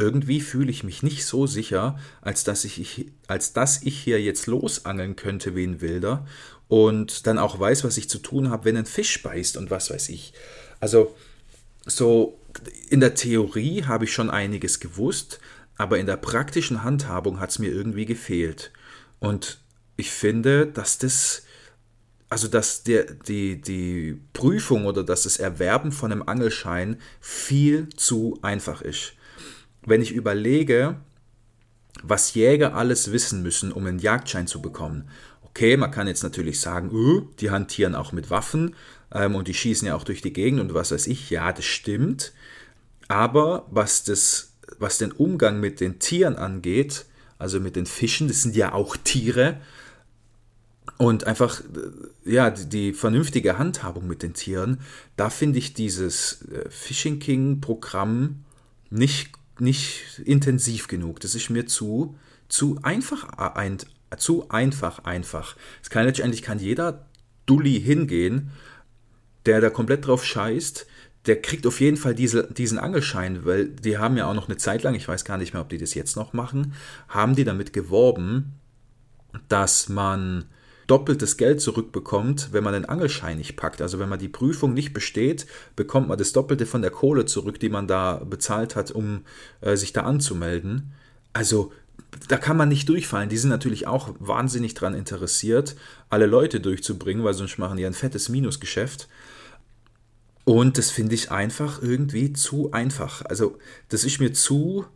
irgendwie 0.00 0.40
fühle 0.40 0.70
ich 0.70 0.82
mich 0.82 1.02
nicht 1.02 1.26
so 1.26 1.46
sicher, 1.46 1.98
als 2.22 2.44
dass 2.44 2.64
ich, 2.64 3.06
als 3.26 3.52
dass 3.52 3.82
ich 3.82 3.98
hier 3.98 4.20
jetzt 4.20 4.46
losangeln 4.46 5.16
könnte 5.16 5.54
wie 5.54 5.66
ein 5.66 5.80
Wilder 5.80 6.26
und 6.68 7.26
dann 7.26 7.38
auch 7.38 7.58
weiß, 7.58 7.84
was 7.84 7.96
ich 7.96 8.08
zu 8.08 8.18
tun 8.18 8.50
habe, 8.50 8.64
wenn 8.64 8.76
ein 8.76 8.86
Fisch 8.86 9.22
beißt 9.22 9.56
und 9.56 9.70
was 9.70 9.90
weiß 9.90 10.08
ich. 10.08 10.32
Also 10.80 11.14
so 11.84 12.38
in 12.88 13.00
der 13.00 13.14
Theorie 13.14 13.84
habe 13.84 14.04
ich 14.04 14.12
schon 14.12 14.30
einiges 14.30 14.80
gewusst, 14.80 15.40
aber 15.76 15.98
in 15.98 16.06
der 16.06 16.16
praktischen 16.16 16.82
Handhabung 16.84 17.40
hat 17.40 17.50
es 17.50 17.58
mir 17.58 17.70
irgendwie 17.70 18.06
gefehlt. 18.06 18.70
Und 19.18 19.60
ich 19.96 20.10
finde, 20.10 20.66
dass 20.66 20.98
das, 20.98 21.42
also 22.28 22.48
dass 22.48 22.82
der, 22.82 23.04
die, 23.04 23.60
die 23.60 24.20
Prüfung 24.32 24.86
oder 24.86 25.04
dass 25.04 25.24
das 25.24 25.38
Erwerben 25.38 25.92
von 25.92 26.12
einem 26.12 26.22
Angelschein 26.22 26.98
viel 27.20 27.88
zu 27.96 28.38
einfach 28.42 28.82
ist. 28.82 29.14
Wenn 29.84 30.02
ich 30.02 30.12
überlege, 30.12 30.96
was 32.02 32.34
Jäger 32.34 32.74
alles 32.74 33.12
wissen 33.12 33.42
müssen, 33.42 33.72
um 33.72 33.86
einen 33.86 33.98
Jagdschein 33.98 34.46
zu 34.46 34.62
bekommen. 34.62 35.08
Okay, 35.42 35.76
man 35.76 35.90
kann 35.90 36.06
jetzt 36.06 36.22
natürlich 36.22 36.60
sagen, 36.60 36.90
uh, 36.92 37.28
die 37.40 37.50
hantieren 37.50 37.94
auch 37.94 38.12
mit 38.12 38.30
Waffen 38.30 38.76
ähm, 39.12 39.34
und 39.34 39.48
die 39.48 39.54
schießen 39.54 39.86
ja 39.88 39.94
auch 39.94 40.04
durch 40.04 40.22
die 40.22 40.32
Gegend 40.32 40.60
und 40.60 40.74
was 40.74 40.92
weiß 40.92 41.06
ich. 41.08 41.30
Ja, 41.30 41.52
das 41.52 41.64
stimmt. 41.64 42.32
Aber 43.08 43.66
was, 43.70 44.04
das, 44.04 44.52
was 44.78 44.98
den 44.98 45.12
Umgang 45.12 45.58
mit 45.58 45.80
den 45.80 45.98
Tieren 45.98 46.36
angeht, 46.36 47.06
also 47.38 47.58
mit 47.58 47.74
den 47.74 47.86
Fischen, 47.86 48.28
das 48.28 48.42
sind 48.42 48.54
ja 48.54 48.72
auch 48.72 48.96
Tiere, 48.96 49.60
und 50.98 51.26
einfach, 51.26 51.60
äh, 51.60 52.30
ja, 52.30 52.50
die, 52.50 52.92
vernünftige 52.92 53.58
Handhabung 53.58 54.06
mit 54.06 54.22
den 54.22 54.34
Tieren, 54.34 54.80
da 55.16 55.30
finde 55.30 55.58
ich 55.58 55.72
dieses 55.72 56.42
äh, 56.52 56.68
Fishing 56.68 57.18
King-Programm 57.18 58.44
nicht, 58.90 59.32
nicht 59.60 60.20
intensiv 60.24 60.88
genug. 60.88 61.20
Das 61.20 61.34
ist 61.34 61.50
mir 61.50 61.66
zu, 61.66 62.16
zu 62.48 62.78
einfach, 62.82 63.28
ein, 63.54 63.78
zu 64.16 64.48
einfach, 64.48 65.04
einfach. 65.04 65.56
Es 65.82 65.90
kann 65.90 66.06
letztendlich 66.06 66.42
kann 66.42 66.58
jeder 66.58 67.06
Dulli 67.46 67.80
hingehen, 67.80 68.50
der 69.46 69.60
da 69.60 69.70
komplett 69.70 70.06
drauf 70.06 70.24
scheißt, 70.24 70.86
der 71.26 71.42
kriegt 71.42 71.66
auf 71.66 71.80
jeden 71.80 71.96
Fall 71.96 72.14
diese, 72.14 72.50
diesen 72.52 72.78
Angelschein, 72.78 73.44
weil 73.44 73.68
die 73.68 73.98
haben 73.98 74.16
ja 74.16 74.26
auch 74.26 74.34
noch 74.34 74.48
eine 74.48 74.56
Zeit 74.56 74.82
lang, 74.82 74.94
ich 74.94 75.06
weiß 75.06 75.24
gar 75.24 75.36
nicht 75.36 75.52
mehr, 75.52 75.62
ob 75.62 75.68
die 75.68 75.78
das 75.78 75.94
jetzt 75.94 76.16
noch 76.16 76.32
machen, 76.32 76.72
haben 77.08 77.36
die 77.36 77.44
damit 77.44 77.72
geworben, 77.72 78.54
dass 79.48 79.88
man 79.88 80.46
doppeltes 80.90 81.36
Geld 81.36 81.60
zurückbekommt, 81.60 82.48
wenn 82.52 82.64
man 82.64 82.72
den 82.72 82.84
Angelschein 82.84 83.38
nicht 83.38 83.56
packt. 83.56 83.80
Also 83.80 83.98
wenn 83.98 84.08
man 84.08 84.18
die 84.18 84.28
Prüfung 84.28 84.74
nicht 84.74 84.92
besteht, 84.92 85.46
bekommt 85.76 86.08
man 86.08 86.18
das 86.18 86.32
Doppelte 86.32 86.66
von 86.66 86.82
der 86.82 86.90
Kohle 86.90 87.26
zurück, 87.26 87.60
die 87.60 87.68
man 87.68 87.86
da 87.86 88.22
bezahlt 88.24 88.74
hat, 88.76 88.90
um 88.90 89.22
äh, 89.60 89.76
sich 89.76 89.92
da 89.92 90.02
anzumelden. 90.02 90.92
Also 91.32 91.72
da 92.28 92.36
kann 92.36 92.56
man 92.56 92.68
nicht 92.68 92.88
durchfallen. 92.88 93.28
Die 93.28 93.36
sind 93.36 93.50
natürlich 93.50 93.86
auch 93.86 94.14
wahnsinnig 94.18 94.74
daran 94.74 94.94
interessiert, 94.94 95.76
alle 96.08 96.26
Leute 96.26 96.60
durchzubringen, 96.60 97.24
weil 97.24 97.34
sonst 97.34 97.58
machen 97.58 97.76
die 97.76 97.86
ein 97.86 97.94
fettes 97.94 98.28
Minusgeschäft. 98.28 99.08
Und 100.44 100.78
das 100.78 100.90
finde 100.90 101.14
ich 101.14 101.30
einfach 101.30 101.82
irgendwie 101.82 102.32
zu 102.32 102.72
einfach. 102.72 103.22
Also, 103.26 103.58
das 103.88 104.04
ist 104.04 104.20
mir 104.20 104.32
zu. 104.32 104.86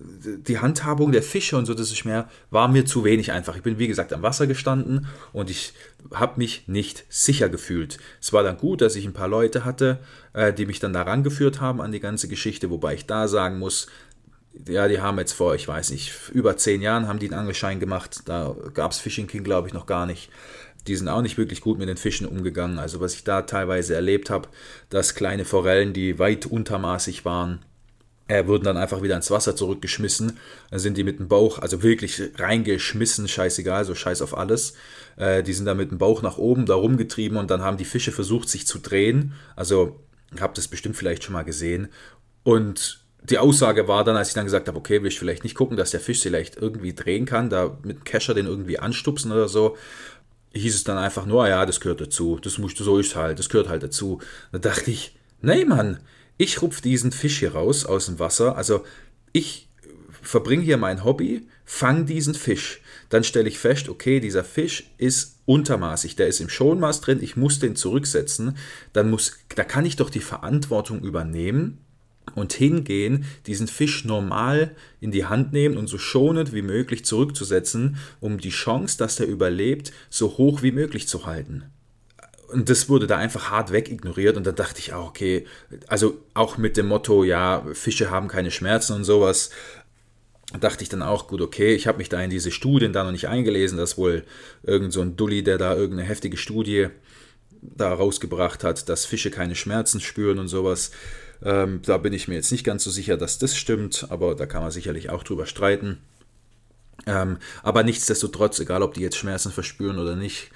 Die 0.00 0.58
Handhabung 0.60 1.10
der 1.10 1.22
Fische 1.22 1.56
und 1.56 1.66
so, 1.66 1.74
das 1.74 1.90
ist 1.90 2.04
mir, 2.04 2.28
war 2.50 2.68
mir 2.68 2.86
zu 2.86 3.04
wenig 3.04 3.32
einfach. 3.32 3.56
Ich 3.56 3.62
bin, 3.62 3.78
wie 3.78 3.88
gesagt, 3.88 4.12
am 4.12 4.22
Wasser 4.22 4.46
gestanden 4.46 5.06
und 5.32 5.50
ich 5.50 5.72
habe 6.12 6.34
mich 6.38 6.68
nicht 6.68 7.04
sicher 7.08 7.48
gefühlt. 7.48 7.98
Es 8.20 8.32
war 8.32 8.44
dann 8.44 8.58
gut, 8.58 8.80
dass 8.80 8.94
ich 8.94 9.04
ein 9.04 9.12
paar 9.12 9.28
Leute 9.28 9.64
hatte, 9.64 9.98
äh, 10.34 10.52
die 10.52 10.66
mich 10.66 10.78
dann 10.78 10.92
daran 10.92 11.24
geführt 11.24 11.60
haben 11.60 11.80
an 11.80 11.90
die 11.90 12.00
ganze 12.00 12.28
Geschichte, 12.28 12.70
wobei 12.70 12.94
ich 12.94 13.06
da 13.06 13.26
sagen 13.26 13.58
muss, 13.58 13.88
ja, 14.66 14.88
die 14.88 15.00
haben 15.00 15.18
jetzt 15.18 15.32
vor, 15.32 15.54
ich 15.54 15.68
weiß 15.68 15.90
nicht, 15.90 16.12
über 16.32 16.56
zehn 16.56 16.82
Jahren 16.82 17.06
haben 17.06 17.18
die 17.18 17.26
einen 17.26 17.38
Angelschein 17.38 17.78
gemacht. 17.78 18.22
Da 18.24 18.56
gab 18.74 18.90
es 18.90 18.98
Fishing 18.98 19.28
King, 19.28 19.44
glaube 19.44 19.68
ich, 19.68 19.74
noch 19.74 19.86
gar 19.86 20.06
nicht 20.06 20.30
die 20.88 20.96
sind 20.96 21.08
auch 21.08 21.22
nicht 21.22 21.38
wirklich 21.38 21.60
gut 21.60 21.78
mit 21.78 21.88
den 21.88 21.96
Fischen 21.96 22.26
umgegangen. 22.26 22.78
Also 22.78 23.00
was 23.00 23.14
ich 23.14 23.24
da 23.24 23.42
teilweise 23.42 23.94
erlebt 23.94 24.30
habe, 24.30 24.48
dass 24.90 25.14
kleine 25.14 25.44
Forellen, 25.44 25.92
die 25.92 26.18
weit 26.18 26.46
untermaßig 26.46 27.24
waren, 27.24 27.60
äh, 28.28 28.46
wurden 28.46 28.64
dann 28.64 28.76
einfach 28.76 29.02
wieder 29.02 29.16
ins 29.16 29.30
Wasser 29.30 29.56
zurückgeschmissen. 29.56 30.38
Dann 30.70 30.78
sind 30.78 30.96
die 30.96 31.04
mit 31.04 31.18
dem 31.18 31.28
Bauch, 31.28 31.58
also 31.58 31.82
wirklich 31.82 32.22
reingeschmissen, 32.36 33.26
scheißegal, 33.26 33.84
so 33.84 33.94
scheiß 33.94 34.22
auf 34.22 34.36
alles. 34.36 34.74
Äh, 35.16 35.42
die 35.42 35.54
sind 35.54 35.64
dann 35.64 35.78
mit 35.78 35.90
dem 35.90 35.98
Bauch 35.98 36.22
nach 36.22 36.38
oben 36.38 36.66
da 36.66 36.74
rumgetrieben 36.74 37.38
und 37.38 37.50
dann 37.50 37.62
haben 37.62 37.78
die 37.78 37.84
Fische 37.84 38.12
versucht, 38.12 38.48
sich 38.48 38.66
zu 38.66 38.78
drehen. 38.78 39.32
Also, 39.56 39.98
habe 40.40 40.52
das 40.54 40.68
bestimmt 40.68 40.96
vielleicht 40.96 41.24
schon 41.24 41.32
mal 41.32 41.44
gesehen. 41.44 41.88
Und 42.44 43.00
die 43.22 43.38
Aussage 43.38 43.88
war 43.88 44.04
dann, 44.04 44.16
als 44.16 44.28
ich 44.28 44.34
dann 44.34 44.44
gesagt 44.44 44.68
habe, 44.68 44.78
okay, 44.78 45.02
will 45.02 45.08
ich 45.08 45.18
vielleicht 45.18 45.42
nicht 45.42 45.54
gucken, 45.54 45.76
dass 45.76 45.90
der 45.90 46.00
Fisch 46.00 46.20
vielleicht 46.20 46.56
irgendwie 46.56 46.94
drehen 46.94 47.24
kann, 47.24 47.50
da 47.50 47.78
mit 47.82 47.96
dem 47.98 48.04
Kescher 48.04 48.34
den 48.34 48.46
irgendwie 48.46 48.78
anstupsen 48.78 49.32
oder 49.32 49.48
so, 49.48 49.76
hieß 50.52 50.74
es 50.74 50.84
dann 50.84 50.98
einfach 50.98 51.26
nur, 51.26 51.48
ja, 51.48 51.66
das 51.66 51.80
gehört 51.80 52.00
dazu, 52.00 52.38
das 52.40 52.58
musst 52.58 52.78
du, 52.78 52.84
so 52.84 52.98
ist 52.98 53.16
halt, 53.16 53.38
das 53.38 53.48
gehört 53.48 53.68
halt 53.68 53.82
dazu. 53.82 54.20
Da 54.52 54.58
dachte 54.58 54.90
ich, 54.90 55.16
nee, 55.40 55.64
Mann, 55.64 55.98
ich 56.38 56.62
rupf 56.62 56.80
diesen 56.80 57.12
Fisch 57.12 57.40
hier 57.40 57.52
raus 57.52 57.84
aus 57.84 58.06
dem 58.06 58.18
Wasser, 58.18 58.56
also 58.56 58.84
ich 59.32 59.68
verbringe 60.22 60.62
hier 60.62 60.76
mein 60.76 61.04
Hobby, 61.04 61.48
fang 61.64 62.06
diesen 62.06 62.34
Fisch. 62.34 62.80
Dann 63.08 63.24
stelle 63.24 63.48
ich 63.48 63.58
fest, 63.58 63.88
okay, 63.88 64.20
dieser 64.20 64.44
Fisch 64.44 64.90
ist 64.98 65.40
untermaßig, 65.46 66.16
der 66.16 66.28
ist 66.28 66.40
im 66.40 66.48
Schonmaß 66.48 67.00
drin, 67.00 67.22
ich 67.22 67.36
muss 67.36 67.58
den 67.58 67.76
zurücksetzen, 67.76 68.56
dann 68.92 69.10
muss, 69.10 69.38
da 69.54 69.64
kann 69.64 69.86
ich 69.86 69.96
doch 69.96 70.10
die 70.10 70.20
Verantwortung 70.20 71.00
übernehmen 71.00 71.78
und 72.34 72.52
hingehen, 72.52 73.24
diesen 73.46 73.66
Fisch 73.66 74.04
normal 74.04 74.76
in 75.00 75.10
die 75.10 75.24
Hand 75.24 75.52
nehmen 75.52 75.76
und 75.76 75.86
so 75.86 75.98
schonend 75.98 76.52
wie 76.52 76.62
möglich 76.62 77.04
zurückzusetzen, 77.04 77.96
um 78.20 78.38
die 78.38 78.50
Chance, 78.50 78.98
dass 78.98 79.16
der 79.16 79.26
überlebt, 79.26 79.92
so 80.10 80.36
hoch 80.36 80.62
wie 80.62 80.72
möglich 80.72 81.08
zu 81.08 81.26
halten. 81.26 81.64
Und 82.48 82.70
das 82.70 82.88
wurde 82.88 83.06
da 83.06 83.18
einfach 83.18 83.50
hart 83.50 83.72
weg 83.72 83.90
ignoriert 83.90 84.36
und 84.36 84.46
da 84.46 84.52
dachte 84.52 84.80
ich 84.80 84.94
auch, 84.94 85.08
okay, 85.08 85.46
also 85.86 86.18
auch 86.32 86.56
mit 86.56 86.78
dem 86.78 86.88
Motto, 86.88 87.22
ja, 87.22 87.62
Fische 87.74 88.10
haben 88.10 88.28
keine 88.28 88.50
Schmerzen 88.50 88.94
und 88.94 89.04
sowas, 89.04 89.50
dachte 90.58 90.82
ich 90.82 90.88
dann 90.88 91.02
auch, 91.02 91.28
gut, 91.28 91.42
okay, 91.42 91.74
ich 91.74 91.86
habe 91.86 91.98
mich 91.98 92.08
da 92.08 92.22
in 92.22 92.30
diese 92.30 92.50
Studien 92.50 92.94
da 92.94 93.04
noch 93.04 93.12
nicht 93.12 93.28
eingelesen, 93.28 93.76
dass 93.76 93.98
wohl 93.98 94.24
irgend 94.62 94.94
so 94.94 95.02
ein 95.02 95.16
Dulli, 95.16 95.42
der 95.42 95.58
da 95.58 95.74
irgendeine 95.74 96.08
heftige 96.08 96.38
Studie 96.38 96.88
da 97.60 97.92
rausgebracht 97.92 98.64
hat, 98.64 98.88
dass 98.88 99.04
Fische 99.04 99.30
keine 99.30 99.54
Schmerzen 99.54 100.00
spüren 100.00 100.38
und 100.38 100.48
sowas. 100.48 100.90
Ähm, 101.42 101.82
da 101.84 101.98
bin 101.98 102.12
ich 102.12 102.28
mir 102.28 102.36
jetzt 102.36 102.50
nicht 102.50 102.64
ganz 102.64 102.82
so 102.84 102.90
sicher, 102.90 103.16
dass 103.16 103.38
das 103.38 103.56
stimmt, 103.56 104.06
aber 104.08 104.34
da 104.34 104.46
kann 104.46 104.62
man 104.62 104.70
sicherlich 104.70 105.10
auch 105.10 105.22
drüber 105.22 105.46
streiten. 105.46 105.98
Ähm, 107.06 107.38
aber 107.62 107.82
nichtsdestotrotz, 107.84 108.58
egal 108.58 108.82
ob 108.82 108.94
die 108.94 109.02
jetzt 109.02 109.16
Schmerzen 109.16 109.52
verspüren 109.52 109.98
oder 109.98 110.16
nicht, 110.16 110.50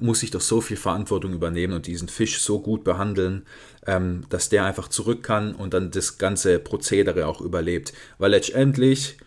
muss 0.00 0.22
ich 0.22 0.30
doch 0.30 0.40
so 0.40 0.60
viel 0.60 0.76
Verantwortung 0.76 1.32
übernehmen 1.32 1.74
und 1.74 1.86
diesen 1.86 2.08
Fisch 2.08 2.40
so 2.40 2.60
gut 2.60 2.84
behandeln, 2.84 3.46
ähm, 3.86 4.24
dass 4.28 4.48
der 4.48 4.64
einfach 4.64 4.88
zurück 4.88 5.22
kann 5.22 5.54
und 5.54 5.74
dann 5.74 5.90
das 5.90 6.18
ganze 6.18 6.58
Prozedere 6.58 7.26
auch 7.26 7.40
überlebt. 7.40 7.92
Weil 8.18 8.32
letztendlich 8.32 9.18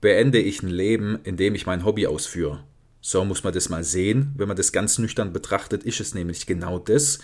beende 0.00 0.38
ich 0.38 0.62
ein 0.62 0.68
Leben, 0.68 1.18
in 1.24 1.36
dem 1.36 1.54
ich 1.54 1.66
mein 1.66 1.84
Hobby 1.84 2.06
ausführe. 2.06 2.62
So 3.00 3.24
muss 3.24 3.44
man 3.44 3.54
das 3.54 3.68
mal 3.68 3.84
sehen. 3.84 4.32
Wenn 4.36 4.48
man 4.48 4.56
das 4.56 4.72
ganz 4.72 4.98
nüchtern 4.98 5.32
betrachtet, 5.32 5.84
ist 5.84 6.00
es 6.00 6.14
nämlich 6.14 6.46
genau 6.46 6.78
das. 6.78 7.20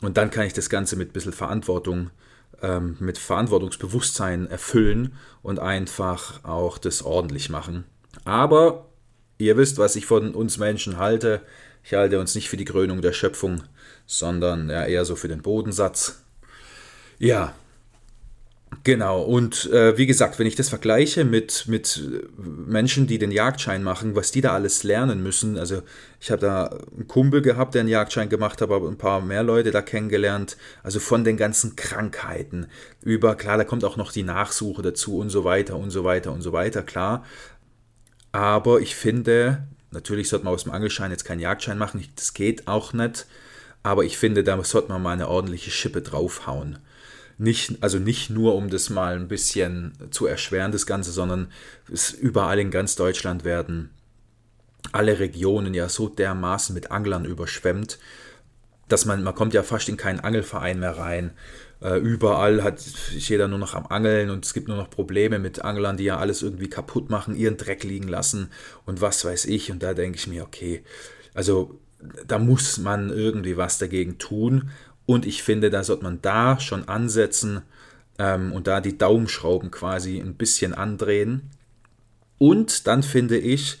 Und 0.00 0.16
dann 0.16 0.30
kann 0.30 0.46
ich 0.46 0.52
das 0.52 0.70
Ganze 0.70 0.96
mit 0.96 1.10
ein 1.10 1.12
bisschen 1.12 1.32
Verantwortung 1.32 2.10
ähm, 2.62 2.96
mit 3.00 3.18
Verantwortungsbewusstsein 3.18 4.46
erfüllen 4.48 5.14
und 5.42 5.58
einfach 5.58 6.44
auch 6.44 6.78
das 6.78 7.02
ordentlich 7.02 7.50
machen. 7.50 7.84
Aber 8.24 8.88
ihr 9.38 9.56
wisst, 9.56 9.78
was 9.78 9.96
ich 9.96 10.06
von 10.06 10.34
uns 10.34 10.58
Menschen 10.58 10.96
halte. 10.96 11.42
Ich 11.84 11.94
halte 11.94 12.20
uns 12.20 12.34
nicht 12.34 12.48
für 12.48 12.56
die 12.56 12.64
Krönung 12.64 13.02
der 13.02 13.12
Schöpfung, 13.12 13.62
sondern 14.06 14.70
ja, 14.70 14.84
eher 14.84 15.04
so 15.04 15.16
für 15.16 15.28
den 15.28 15.42
Bodensatz. 15.42 16.22
Ja, 17.18 17.54
Genau, 18.84 19.22
und 19.22 19.70
äh, 19.70 19.96
wie 19.96 20.06
gesagt, 20.06 20.38
wenn 20.38 20.46
ich 20.46 20.56
das 20.56 20.68
vergleiche 20.68 21.24
mit, 21.24 21.66
mit 21.68 22.02
Menschen, 22.36 23.06
die 23.06 23.18
den 23.18 23.30
Jagdschein 23.30 23.84
machen, 23.84 24.16
was 24.16 24.32
die 24.32 24.40
da 24.40 24.54
alles 24.54 24.82
lernen 24.82 25.22
müssen, 25.22 25.56
also 25.56 25.82
ich 26.20 26.32
habe 26.32 26.40
da 26.40 26.78
einen 26.96 27.06
Kumpel 27.06 27.42
gehabt, 27.42 27.74
der 27.74 27.80
einen 27.80 27.88
Jagdschein 27.88 28.28
gemacht 28.28 28.60
hat, 28.60 28.70
aber 28.70 28.88
ein 28.88 28.98
paar 28.98 29.20
mehr 29.20 29.44
Leute 29.44 29.70
da 29.70 29.82
kennengelernt, 29.82 30.56
also 30.82 30.98
von 30.98 31.22
den 31.22 31.36
ganzen 31.36 31.76
Krankheiten 31.76 32.66
über, 33.04 33.36
klar, 33.36 33.56
da 33.56 33.64
kommt 33.64 33.84
auch 33.84 33.96
noch 33.96 34.10
die 34.10 34.24
Nachsuche 34.24 34.82
dazu 34.82 35.18
und 35.18 35.30
so 35.30 35.44
weiter 35.44 35.76
und 35.76 35.90
so 35.90 36.02
weiter 36.02 36.32
und 36.32 36.42
so 36.42 36.52
weiter, 36.52 36.82
klar. 36.82 37.24
Aber 38.32 38.80
ich 38.80 38.96
finde, 38.96 39.64
natürlich 39.92 40.28
sollte 40.28 40.44
man 40.44 40.54
aus 40.54 40.64
dem 40.64 40.72
Angelschein 40.72 41.10
jetzt 41.10 41.24
keinen 41.24 41.40
Jagdschein 41.40 41.78
machen, 41.78 42.06
das 42.16 42.34
geht 42.34 42.68
auch 42.68 42.92
nicht, 42.92 43.26
aber 43.82 44.04
ich 44.04 44.18
finde, 44.18 44.44
da 44.44 44.62
sollte 44.64 44.90
man 44.90 45.02
mal 45.02 45.12
eine 45.12 45.28
ordentliche 45.28 45.70
Schippe 45.70 46.02
draufhauen 46.02 46.78
nicht, 47.42 47.82
also 47.82 47.98
nicht 47.98 48.30
nur 48.30 48.54
um 48.54 48.70
das 48.70 48.88
mal 48.88 49.16
ein 49.16 49.28
bisschen 49.28 49.92
zu 50.10 50.26
erschweren, 50.26 50.72
das 50.72 50.86
Ganze, 50.86 51.10
sondern 51.10 51.50
es 51.92 52.12
überall 52.12 52.58
in 52.58 52.70
ganz 52.70 52.94
Deutschland 52.94 53.44
werden 53.44 53.90
alle 54.92 55.18
Regionen 55.18 55.74
ja 55.74 55.88
so 55.88 56.08
dermaßen 56.08 56.74
mit 56.74 56.90
Anglern 56.90 57.24
überschwemmt, 57.24 57.98
dass 58.88 59.04
man, 59.06 59.22
man 59.22 59.34
kommt 59.34 59.54
ja 59.54 59.62
fast 59.62 59.88
in 59.88 59.96
keinen 59.96 60.20
Angelverein 60.20 60.80
mehr 60.80 60.98
rein. 60.98 61.30
Äh, 61.82 61.96
überall 61.98 62.62
hat 62.62 62.80
jeder 63.16 63.48
nur 63.48 63.58
noch 63.58 63.74
am 63.74 63.86
Angeln 63.86 64.30
und 64.30 64.44
es 64.44 64.54
gibt 64.54 64.68
nur 64.68 64.76
noch 64.76 64.88
Probleme 64.88 65.38
mit 65.38 65.64
Anglern, 65.64 65.96
die 65.96 66.04
ja 66.04 66.18
alles 66.18 66.42
irgendwie 66.42 66.68
kaputt 66.70 67.10
machen, 67.10 67.34
ihren 67.34 67.56
Dreck 67.56 67.82
liegen 67.82 68.08
lassen 68.08 68.50
und 68.86 69.00
was 69.00 69.24
weiß 69.24 69.46
ich. 69.46 69.70
Und 69.72 69.82
da 69.82 69.92
denke 69.92 70.16
ich 70.16 70.28
mir, 70.28 70.44
okay, 70.44 70.84
also 71.34 71.80
da 72.26 72.38
muss 72.38 72.78
man 72.78 73.10
irgendwie 73.10 73.56
was 73.56 73.78
dagegen 73.78 74.18
tun. 74.18 74.70
Und 75.06 75.26
ich 75.26 75.42
finde, 75.42 75.70
da 75.70 75.82
sollte 75.82 76.04
man 76.04 76.22
da 76.22 76.60
schon 76.60 76.88
ansetzen 76.88 77.62
ähm, 78.18 78.52
und 78.52 78.66
da 78.68 78.80
die 78.80 78.96
Daumenschrauben 78.96 79.70
quasi 79.72 80.20
ein 80.20 80.34
bisschen 80.34 80.74
andrehen. 80.74 81.50
Und 82.38 82.86
dann 82.86 83.02
finde 83.02 83.38
ich, 83.38 83.78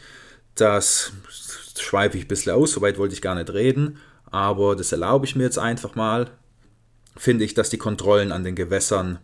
das 0.54 1.12
schweife 1.78 2.18
ich 2.18 2.24
ein 2.24 2.28
bisschen 2.28 2.52
aus, 2.52 2.72
soweit 2.72 2.98
wollte 2.98 3.14
ich 3.14 3.22
gar 3.22 3.34
nicht 3.34 3.52
reden, 3.52 3.98
aber 4.30 4.76
das 4.76 4.92
erlaube 4.92 5.26
ich 5.26 5.36
mir 5.36 5.44
jetzt 5.44 5.58
einfach 5.58 5.94
mal. 5.94 6.30
Finde 7.16 7.44
ich, 7.44 7.54
dass 7.54 7.70
die 7.70 7.78
Kontrollen 7.78 8.32
an 8.32 8.44
den 8.44 8.54
Gewässern 8.54 9.18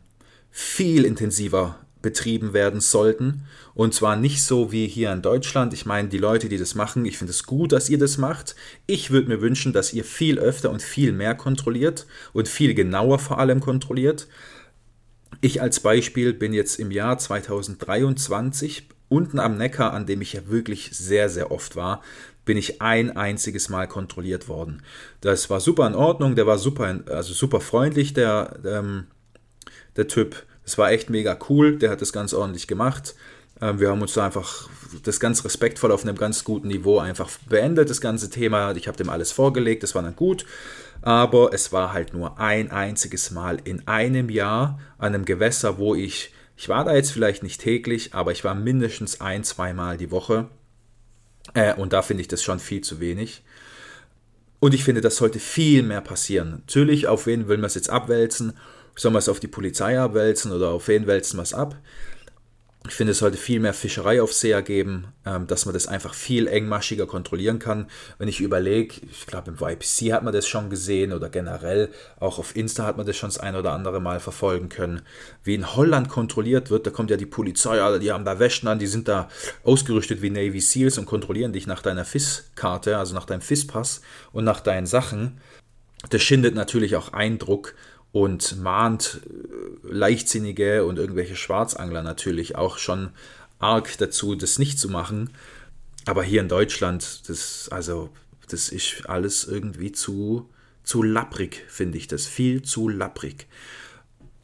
viel 0.51 1.05
intensiver 1.05 1.79
betrieben 2.03 2.53
werden 2.53 2.81
sollten. 2.81 3.45
Und 3.75 3.95
zwar 3.95 4.17
nicht 4.17 4.43
so 4.43 4.73
wie 4.73 4.87
hier 4.87 5.13
in 5.13 5.23
Deutschland. 5.23 5.73
Ich 5.73 5.87
meine, 5.87 6.09
die 6.09 6.19
Leute, 6.19 6.49
die 6.49 6.59
das 6.59 6.75
machen, 6.75 7.05
ich 7.05 7.19
finde 7.19 7.33
es 7.33 7.45
gut, 7.45 7.73
dass 7.73 7.89
ihr 7.89 7.99
das 7.99 8.19
macht. 8.19 8.55
Ich 8.87 9.11
würde 9.11 9.29
mir 9.29 9.41
wünschen, 9.41 9.73
dass 9.73 9.93
ihr 9.93 10.05
viel 10.05 10.39
öfter 10.39 10.71
und 10.71 10.83
viel 10.83 11.13
mehr 11.13 11.35
kontrolliert 11.35 12.07
und 12.33 12.49
viel 12.49 12.75
genauer 12.75 13.19
vor 13.19 13.39
allem 13.39 13.61
kontrolliert. 13.61 14.29
Ich 15.41 15.61
als 15.61 15.81
Beispiel 15.81 16.33
bin 16.33 16.53
jetzt 16.53 16.79
im 16.79 16.91
Jahr 16.91 17.19
2023 17.19 18.89
unten 19.09 19.39
am 19.39 19.57
Neckar, 19.57 19.93
an 19.93 20.07
dem 20.07 20.21
ich 20.21 20.35
ja 20.35 20.47
wirklich 20.49 20.91
sehr, 20.93 21.29
sehr 21.29 21.51
oft 21.51 21.77
war, 21.77 22.03
bin 22.49 22.57
ich 22.57 22.81
ein 22.81 23.15
einziges 23.15 23.69
Mal 23.69 23.87
kontrolliert 23.89 24.49
worden. 24.49 24.83
Das 25.21 25.51
war 25.51 25.61
super 25.61 25.87
in 25.87 25.95
Ordnung, 25.95 26.35
der 26.35 26.47
war 26.47 26.57
super, 26.57 27.01
also 27.11 27.35
super 27.35 27.61
freundlich, 27.61 28.15
der, 28.15 28.59
ähm, 28.65 29.05
der 29.97 30.09
Typ. 30.09 30.47
Das 30.65 30.79
war 30.79 30.91
echt 30.91 31.11
mega 31.11 31.39
cool, 31.51 31.77
der 31.77 31.91
hat 31.91 32.01
das 32.01 32.11
ganz 32.11 32.33
ordentlich 32.33 32.67
gemacht. 32.67 33.15
Ähm, 33.61 33.81
wir 33.81 33.91
haben 33.91 34.01
uns 34.01 34.15
da 34.15 34.25
einfach 34.25 34.67
das 35.03 35.21
ganz 35.21 35.45
respektvoll 35.45 35.93
auf 35.93 36.05
einem 36.05 36.17
ganz 36.17 36.43
guten 36.43 36.69
Niveau 36.69 36.99
einfach 37.01 37.29
beendet, 37.51 37.91
das 37.91 38.01
ganze 38.01 38.31
Thema. 38.31 38.75
Ich 38.75 38.89
habe 38.89 38.97
dem 38.97 39.11
alles 39.11 39.31
vorgelegt, 39.31 39.83
das 39.83 39.95
war 39.95 40.01
dann 40.01 40.17
gut. 40.17 40.47
Aber 41.03 41.53
es 41.53 41.71
war 41.71 41.93
halt 41.93 42.15
nur 42.15 42.41
ein 42.41 42.71
einziges 42.71 43.31
Mal 43.31 43.59
in 43.63 43.87
einem 43.87 44.31
Jahr 44.31 44.81
an 44.97 45.15
einem 45.15 45.27
Gewässer, 45.27 45.77
wo 45.77 45.95
ich, 45.95 46.33
ich 46.57 46.71
war 46.71 46.87
da 46.87 46.95
jetzt 46.95 47.13
vielleicht 47.13 47.43
nicht 47.43 47.61
täglich, 47.61 48.15
aber 48.15 48.33
ich 48.33 48.43
war 48.43 48.55
mindestens 48.55 49.21
ein, 49.21 49.45
zweimal 49.45 49.99
die 49.99 50.11
Woche. 50.11 50.49
Äh, 51.55 51.75
und 51.75 51.93
da 51.93 52.03
finde 52.03 52.21
ich 52.23 52.29
das 52.29 52.43
schon 52.43 52.59
viel 52.59 52.81
zu 52.81 53.01
wenig. 53.01 53.43
Und 54.61 54.75
ich 54.75 54.85
finde, 54.85 55.01
das 55.01 55.17
sollte 55.17 55.39
viel 55.39 55.83
mehr 55.83 56.01
passieren. 56.01 56.51
Natürlich, 56.51 57.07
auf 57.07 57.27
wen 57.27 57.49
will 57.49 57.59
man 57.59 57.67
es 57.67 57.75
jetzt 57.75 57.91
abwälzen? 57.91 58.55
Soll 58.97 59.13
man 59.13 59.21
es 59.21 59.29
auf 59.29 59.39
die 59.39 59.47
Polizei 59.47 59.99
abwälzen 59.99 60.51
oder 60.51 60.71
auf 60.71 60.89
wen 60.89 61.07
wälzen 61.07 61.39
wir 61.39 61.45
es 61.45 61.55
ab? 61.55 61.77
Ich 62.89 62.95
finde, 62.95 63.11
es 63.11 63.19
sollte 63.19 63.37
viel 63.37 63.61
mehr 63.61 63.75
Fischereiaufseher 63.75 64.63
geben, 64.63 65.09
ähm, 65.27 65.47
dass 65.47 65.67
man 65.67 65.75
das 65.75 65.87
einfach 65.87 66.15
viel 66.15 66.47
engmaschiger 66.47 67.07
kontrollieren 67.07 67.59
kann. 67.59 67.87
Wenn 68.17 68.29
ich 68.29 68.41
überlege, 68.41 68.95
ich 69.11 69.27
glaube, 69.27 69.51
im 69.51 69.59
YPC 69.61 70.13
hat 70.13 70.25
man 70.25 70.33
das 70.33 70.49
schon 70.49 70.71
gesehen 70.71 71.13
oder 71.13 71.29
generell 71.29 71.91
auch 72.19 72.39
auf 72.39 72.57
Insta 72.57 72.85
hat 72.85 72.97
man 72.97 73.07
das 73.07 73.17
schon 73.17 73.29
das 73.29 73.39
ein 73.39 73.57
oder 73.57 73.73
andere 73.73 74.01
Mal 74.01 74.21
verfolgen 74.21 74.71
können. 74.71 75.03
Wie 75.45 75.55
in 75.55 75.77
Holland 75.77 76.09
kontrolliert 76.09 76.71
wird, 76.71 76.87
da 76.87 76.91
kommt 76.91 77.11
ja 77.11 77.19
die 77.19 77.27
Polizei, 77.27 77.81
Alter, 77.81 77.99
die 77.99 78.11
haben 78.11 78.25
da 78.25 78.39
Wäschen 78.39 78.69
an, 78.69 78.79
die 78.79 78.87
sind 78.87 79.07
da 79.07 79.29
ausgerüstet 79.65 80.23
wie 80.23 80.31
Navy 80.31 80.61
Seals 80.61 80.97
und 80.97 81.05
kontrollieren 81.05 81.53
dich 81.53 81.67
nach 81.67 81.83
deiner 81.83 82.07
FIS-Karte, 82.07 82.97
also 82.97 83.15
nach 83.15 83.27
deinem 83.27 83.43
FIS-Pass 83.43 84.01
und 84.33 84.45
nach 84.45 84.61
deinen 84.61 84.87
Sachen. 84.87 85.43
Das 86.09 86.23
schindet 86.23 86.55
natürlich 86.55 86.97
auch 86.97 87.13
Eindruck 87.13 87.75
und 88.13 88.59
mahnt 88.59 89.21
äh, 89.27 89.93
Leichtsinnige 89.93 90.85
und 90.85 90.99
irgendwelche 90.99 91.37
Schwarzangler 91.37 92.03
natürlich 92.03 92.57
auch 92.57 92.79
schon 92.79 93.11
arg 93.59 93.97
dazu, 93.99 94.35
das 94.35 94.59
nicht 94.59 94.79
zu 94.79 94.89
machen. 94.89 95.31
Aber 96.07 96.23
hier 96.23 96.41
in 96.41 96.49
Deutschland, 96.49 97.29
das, 97.29 97.69
also, 97.71 98.11
das 98.49 98.71
ist 98.71 99.09
alles 99.09 99.45
irgendwie 99.45 99.93
zu, 99.93 100.49
zu 100.83 101.03
lapprig, 101.03 101.65
finde 101.69 101.99
ich 101.99 102.09
das. 102.09 102.27
Viel 102.27 102.63
zu 102.63 102.89
lapprig. 102.89 103.47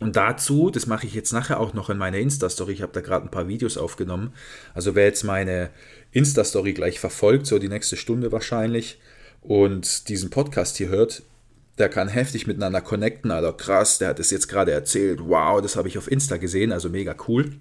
Und 0.00 0.16
dazu, 0.16 0.70
das 0.70 0.86
mache 0.86 1.06
ich 1.06 1.14
jetzt 1.14 1.32
nachher 1.32 1.58
auch 1.60 1.72
noch 1.72 1.88
in 1.88 1.96
meiner 1.96 2.18
Insta-Story, 2.18 2.74
ich 2.74 2.82
habe 2.82 2.92
da 2.92 3.00
gerade 3.00 3.26
ein 3.26 3.30
paar 3.30 3.48
Videos 3.48 3.78
aufgenommen. 3.78 4.34
Also 4.74 4.94
wer 4.94 5.06
jetzt 5.06 5.24
meine 5.24 5.70
Insta-Story 6.12 6.74
gleich 6.74 7.00
verfolgt, 7.00 7.46
so 7.46 7.58
die 7.58 7.68
nächste 7.68 7.96
Stunde 7.96 8.30
wahrscheinlich, 8.30 8.98
und 9.40 10.08
diesen 10.08 10.30
Podcast 10.30 10.76
hier 10.76 10.88
hört, 10.88 11.22
der 11.78 11.88
kann 11.88 12.08
heftig 12.08 12.46
miteinander 12.46 12.80
connecten, 12.80 13.30
also 13.30 13.52
krass, 13.52 13.98
der 13.98 14.10
hat 14.10 14.20
es 14.20 14.30
jetzt 14.30 14.48
gerade 14.48 14.72
erzählt, 14.72 15.20
wow, 15.22 15.60
das 15.60 15.76
habe 15.76 15.88
ich 15.88 15.98
auf 15.98 16.10
Insta 16.10 16.36
gesehen, 16.36 16.72
also 16.72 16.88
mega 16.88 17.16
cool. 17.28 17.52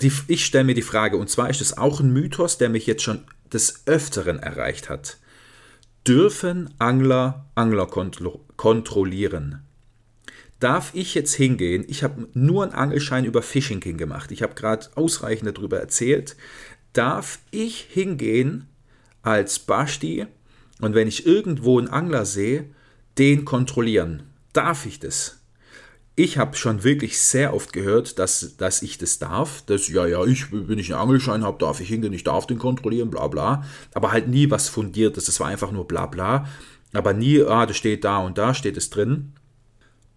Die, 0.00 0.12
ich 0.28 0.44
stelle 0.44 0.64
mir 0.64 0.74
die 0.74 0.82
Frage, 0.82 1.16
und 1.16 1.30
zwar 1.30 1.50
ist 1.50 1.60
es 1.60 1.76
auch 1.76 2.00
ein 2.00 2.12
Mythos, 2.12 2.58
der 2.58 2.68
mich 2.68 2.86
jetzt 2.86 3.02
schon 3.02 3.24
des 3.52 3.86
Öfteren 3.86 4.38
erreicht 4.38 4.88
hat. 4.88 5.18
Dürfen 6.06 6.74
Angler 6.78 7.46
Angler 7.54 7.86
kontro 7.86 8.40
kontrollieren? 8.56 9.62
Darf 10.58 10.90
ich 10.94 11.14
jetzt 11.14 11.34
hingehen? 11.34 11.84
Ich 11.88 12.02
habe 12.02 12.28
nur 12.34 12.62
einen 12.62 12.72
Angelschein 12.72 13.24
über 13.24 13.42
Fishing 13.42 13.80
King 13.80 13.96
gemacht. 13.96 14.30
Ich 14.30 14.42
habe 14.42 14.54
gerade 14.54 14.88
ausreichend 14.94 15.56
darüber 15.56 15.80
erzählt. 15.80 16.36
Darf 16.92 17.38
ich 17.50 17.86
hingehen 17.90 18.66
als 19.22 19.58
Basti 19.58 20.26
und 20.80 20.94
wenn 20.94 21.08
ich 21.08 21.26
irgendwo 21.26 21.78
einen 21.78 21.88
Angler 21.88 22.24
sehe, 22.26 22.66
den 23.20 23.44
kontrollieren. 23.44 24.22
Darf 24.54 24.86
ich 24.86 24.98
das? 24.98 25.36
Ich 26.16 26.38
habe 26.38 26.56
schon 26.56 26.84
wirklich 26.84 27.20
sehr 27.20 27.54
oft 27.54 27.72
gehört, 27.72 28.18
dass, 28.18 28.56
dass 28.56 28.82
ich 28.82 28.96
das 28.98 29.18
darf. 29.18 29.62
Dass, 29.66 29.88
ja, 29.88 30.06
ja, 30.06 30.24
ich, 30.24 30.50
wenn 30.50 30.78
ich 30.78 30.92
einen 30.92 31.02
Angelschein 31.02 31.44
habe, 31.44 31.58
darf 31.58 31.80
ich 31.80 31.88
hingehen, 31.88 32.14
ich 32.14 32.24
darf 32.24 32.46
den 32.46 32.58
kontrollieren, 32.58 33.10
bla 33.10 33.28
bla. 33.28 33.64
Aber 33.92 34.10
halt 34.10 34.28
nie 34.28 34.50
was 34.50 34.70
Fundiertes. 34.70 35.26
Das 35.26 35.38
war 35.38 35.48
einfach 35.48 35.70
nur 35.70 35.86
bla 35.86 36.06
bla. 36.06 36.46
Aber 36.94 37.12
nie, 37.12 37.42
ah, 37.42 37.66
das 37.66 37.76
steht 37.76 38.04
da 38.04 38.18
und 38.18 38.38
da, 38.38 38.54
steht 38.54 38.76
es 38.76 38.90
drin. 38.90 39.34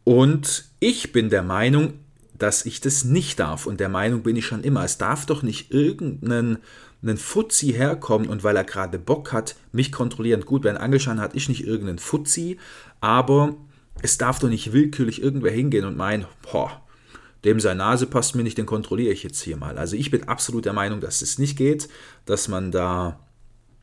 Und 0.05 0.65
ich 0.79 1.11
bin 1.11 1.29
der 1.29 1.43
Meinung, 1.43 1.93
dass 2.33 2.65
ich 2.65 2.79
das 2.79 3.03
nicht 3.03 3.39
darf. 3.39 3.65
Und 3.65 3.79
der 3.79 3.89
Meinung 3.89 4.23
bin 4.23 4.37
ich 4.37 4.45
schon 4.45 4.63
immer. 4.63 4.83
Es 4.83 4.97
darf 4.97 5.25
doch 5.25 5.43
nicht 5.43 5.71
irgendeinen 5.71 6.59
einen 7.03 7.17
Fuzzi 7.17 7.73
herkommen 7.73 8.29
und 8.29 8.43
weil 8.43 8.55
er 8.55 8.63
gerade 8.63 8.97
Bock 8.97 9.33
hat, 9.33 9.55
mich 9.71 9.91
kontrollieren. 9.91 10.45
Gut, 10.45 10.63
wer 10.63 10.71
einen 10.71 10.81
Angelschein 10.81 11.19
hat, 11.19 11.35
ich 11.35 11.49
nicht 11.49 11.65
irgendeinen 11.65 11.99
Fuzzi, 11.99 12.57
aber 13.03 13.57
es 14.01 14.17
darf 14.17 14.39
doch 14.39 14.47
nicht 14.47 14.71
willkürlich 14.71 15.21
irgendwer 15.21 15.51
hingehen 15.51 15.83
und 15.83 15.97
meinen, 15.97 16.25
boah, 16.49 16.81
dem 17.43 17.59
seine 17.59 17.79
Nase 17.79 18.07
passt 18.07 18.33
mir 18.33 18.43
nicht, 18.43 18.57
den 18.57 18.65
kontrolliere 18.65 19.11
ich 19.11 19.23
jetzt 19.23 19.41
hier 19.41 19.57
mal. 19.57 19.77
Also 19.77 19.97
ich 19.97 20.09
bin 20.09 20.29
absolut 20.29 20.63
der 20.63 20.71
Meinung, 20.71 21.01
dass 21.01 21.21
es 21.21 21.37
nicht 21.37 21.57
geht, 21.57 21.89
dass 22.25 22.47
man 22.47 22.71
da 22.71 23.19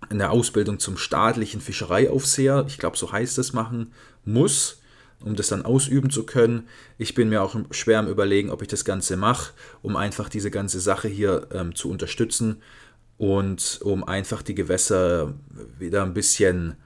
eine 0.09 0.31
Ausbildung 0.31 0.79
zum 0.79 0.97
staatlichen 0.97 1.61
Fischereiaufseher, 1.61 2.65
ich 2.67 2.79
glaube 2.79 2.97
so 2.97 3.13
heißt 3.13 3.37
es, 3.37 3.53
machen 3.53 3.93
muss, 4.25 4.81
um 5.23 5.37
das 5.37 5.49
dann 5.49 5.67
ausüben 5.67 6.09
zu 6.09 6.25
können. 6.25 6.67
Ich 6.97 7.13
bin 7.13 7.29
mir 7.29 7.43
auch 7.43 7.55
schwer 7.73 7.99
am 7.99 8.09
Überlegen, 8.09 8.49
ob 8.49 8.63
ich 8.63 8.69
das 8.69 8.87
Ganze 8.87 9.19
mache, 9.19 9.53
um 9.83 9.97
einfach 9.97 10.31
diese 10.31 10.51
ganze 10.51 10.81
Sache 10.81 11.09
hier 11.09 11.47
ähm, 11.53 11.75
zu 11.75 11.91
unterstützen 11.91 12.63
und 13.19 13.81
um 13.83 14.03
einfach 14.03 14.41
die 14.41 14.55
Gewässer 14.55 15.35
wieder 15.79 16.05
ein 16.05 16.15
bisschen 16.15 16.77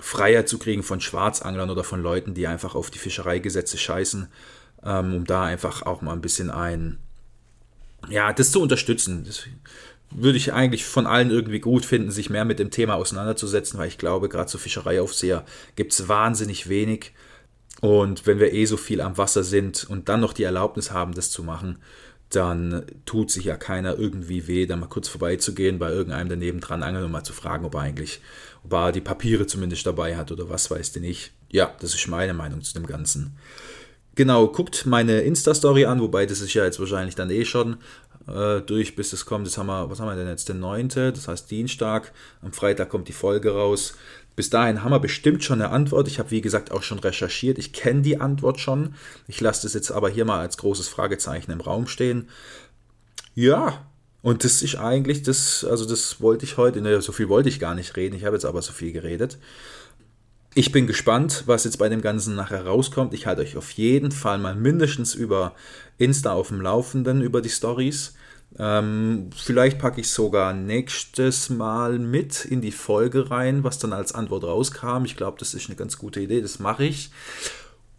freier 0.00 0.46
zu 0.46 0.58
kriegen 0.58 0.82
von 0.82 1.00
Schwarzanglern 1.00 1.70
oder 1.70 1.84
von 1.84 2.02
Leuten, 2.02 2.34
die 2.34 2.46
einfach 2.46 2.74
auf 2.74 2.90
die 2.90 2.98
Fischereigesetze 2.98 3.78
scheißen, 3.78 4.28
ähm, 4.84 5.14
um 5.14 5.24
da 5.24 5.44
einfach 5.44 5.82
auch 5.82 6.02
mal 6.02 6.12
ein 6.12 6.20
bisschen 6.20 6.50
ein, 6.50 6.98
ja, 8.08 8.32
das 8.32 8.50
zu 8.50 8.60
unterstützen. 8.60 9.24
Das 9.24 9.44
würde 10.10 10.38
ich 10.38 10.52
eigentlich 10.52 10.84
von 10.84 11.06
allen 11.06 11.30
irgendwie 11.30 11.60
gut 11.60 11.84
finden, 11.84 12.10
sich 12.10 12.30
mehr 12.30 12.44
mit 12.44 12.58
dem 12.58 12.70
Thema 12.70 12.94
auseinanderzusetzen, 12.94 13.78
weil 13.78 13.88
ich 13.88 13.98
glaube, 13.98 14.28
gerade 14.28 14.50
so 14.50 14.58
Fischereiaufseher 14.58 15.44
gibt 15.76 15.92
es 15.92 16.08
wahnsinnig 16.08 16.68
wenig. 16.68 17.12
Und 17.80 18.26
wenn 18.26 18.40
wir 18.40 18.52
eh 18.52 18.66
so 18.66 18.76
viel 18.76 19.00
am 19.00 19.16
Wasser 19.16 19.44
sind 19.44 19.84
und 19.88 20.08
dann 20.08 20.20
noch 20.20 20.32
die 20.32 20.42
Erlaubnis 20.42 20.90
haben, 20.90 21.14
das 21.14 21.30
zu 21.30 21.42
machen, 21.42 21.78
dann 22.30 22.84
tut 23.06 23.30
sich 23.30 23.44
ja 23.44 23.56
keiner 23.56 23.98
irgendwie 23.98 24.46
weh, 24.46 24.66
da 24.66 24.76
mal 24.76 24.86
kurz 24.86 25.08
vorbeizugehen 25.08 25.78
bei 25.78 25.90
irgendeinem 25.90 26.28
daneben 26.28 26.60
dran 26.60 26.82
angeln 26.82 27.04
und 27.04 27.12
mal 27.12 27.24
zu 27.24 27.32
fragen, 27.32 27.64
ob 27.64 27.74
er 27.74 27.80
eigentlich, 27.80 28.20
ob 28.64 28.72
er 28.72 28.92
die 28.92 29.00
Papiere 29.00 29.46
zumindest 29.46 29.86
dabei 29.86 30.16
hat 30.16 30.30
oder 30.30 30.48
was 30.48 30.70
weiß 30.70 30.92
denn 30.92 31.04
ich. 31.04 31.32
Ja, 31.50 31.74
das 31.80 31.94
ist 31.94 32.06
meine 32.06 32.32
Meinung 32.32 32.62
zu 32.62 32.72
dem 32.74 32.86
Ganzen. 32.86 33.36
Genau, 34.14 34.48
guckt 34.48 34.86
meine 34.86 35.20
Insta-Story 35.22 35.86
an, 35.86 36.00
wobei 36.00 36.26
das 36.26 36.40
ist 36.40 36.54
ja 36.54 36.64
jetzt 36.64 36.78
wahrscheinlich 36.78 37.14
dann 37.14 37.30
eh 37.30 37.44
schon 37.44 37.78
äh, 38.26 38.60
durch, 38.60 38.96
bis 38.96 39.12
es 39.12 39.26
kommt. 39.26 39.46
Das 39.46 39.58
haben 39.58 39.66
wir, 39.66 39.90
was 39.90 40.00
haben 40.00 40.08
wir 40.08 40.16
denn 40.16 40.28
jetzt? 40.28 40.48
Den 40.48 40.60
9., 40.60 40.88
das 40.88 41.28
heißt 41.28 41.50
Dienstag. 41.50 42.12
Am 42.42 42.52
Freitag 42.52 42.88
kommt 42.88 43.08
die 43.08 43.12
Folge 43.12 43.52
raus. 43.52 43.94
Bis 44.36 44.50
dahin 44.50 44.82
haben 44.82 44.92
wir 44.92 45.00
bestimmt 45.00 45.44
schon 45.44 45.60
eine 45.60 45.70
Antwort. 45.70 46.08
Ich 46.08 46.18
habe, 46.18 46.30
wie 46.30 46.40
gesagt, 46.40 46.70
auch 46.70 46.82
schon 46.82 46.98
recherchiert. 46.98 47.58
Ich 47.58 47.72
kenne 47.72 48.02
die 48.02 48.20
Antwort 48.20 48.60
schon. 48.60 48.94
Ich 49.28 49.40
lasse 49.40 49.62
das 49.62 49.74
jetzt 49.74 49.90
aber 49.90 50.08
hier 50.08 50.24
mal 50.24 50.40
als 50.40 50.56
großes 50.56 50.88
Fragezeichen 50.88 51.50
im 51.50 51.60
Raum 51.60 51.86
stehen. 51.86 52.28
Ja, 53.34 53.86
und 54.22 54.44
das 54.44 54.62
ist 54.62 54.76
eigentlich 54.76 55.22
das, 55.22 55.64
also 55.64 55.86
das 55.86 56.20
wollte 56.20 56.44
ich 56.44 56.56
heute, 56.56 56.80
ne, 56.80 57.00
so 57.00 57.12
viel 57.12 57.28
wollte 57.28 57.48
ich 57.48 57.58
gar 57.58 57.74
nicht 57.74 57.96
reden. 57.96 58.16
Ich 58.16 58.24
habe 58.24 58.36
jetzt 58.36 58.44
aber 58.44 58.60
so 58.60 58.72
viel 58.72 58.92
geredet. 58.92 59.38
Ich 60.54 60.72
bin 60.72 60.88
gespannt, 60.88 61.44
was 61.46 61.64
jetzt 61.64 61.78
bei 61.78 61.88
dem 61.88 62.00
Ganzen 62.00 62.34
nachher 62.34 62.66
rauskommt. 62.66 63.14
Ich 63.14 63.26
halte 63.26 63.42
euch 63.42 63.56
auf 63.56 63.70
jeden 63.72 64.10
Fall 64.10 64.38
mal 64.38 64.56
mindestens 64.56 65.14
über 65.14 65.54
Insta 65.96 66.32
auf 66.32 66.48
dem 66.48 66.60
Laufenden, 66.60 67.22
über 67.22 67.40
die 67.40 67.50
Stories. 67.50 68.14
Ähm, 68.58 69.30
vielleicht 69.36 69.78
packe 69.78 70.00
ich 70.00 70.08
sogar 70.08 70.52
nächstes 70.52 71.50
Mal 71.50 72.00
mit 72.00 72.44
in 72.44 72.60
die 72.60 72.72
Folge 72.72 73.30
rein, 73.30 73.62
was 73.62 73.78
dann 73.78 73.92
als 73.92 74.12
Antwort 74.12 74.42
rauskam. 74.42 75.04
Ich 75.04 75.16
glaube, 75.16 75.38
das 75.38 75.54
ist 75.54 75.68
eine 75.68 75.76
ganz 75.76 75.98
gute 75.98 76.20
Idee, 76.20 76.40
das 76.40 76.58
mache 76.58 76.84
ich. 76.84 77.10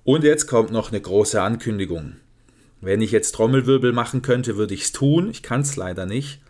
Und 0.03 0.25
jetzt 0.25 0.47
kommt 0.47 0.71
noch 0.71 0.91
eine 0.91 0.99
große 0.99 1.41
Ankündigung. 1.41 2.17
Wenn 2.81 3.01
ich 3.01 3.11
jetzt 3.11 3.33
Trommelwirbel 3.33 3.93
machen 3.93 4.23
könnte, 4.23 4.57
würde 4.57 4.73
ich 4.73 4.83
es 4.83 4.91
tun. 4.91 5.29
Ich 5.29 5.41
kann 5.41 5.61
es 5.61 5.77
leider 5.77 6.05
nicht. 6.05 6.41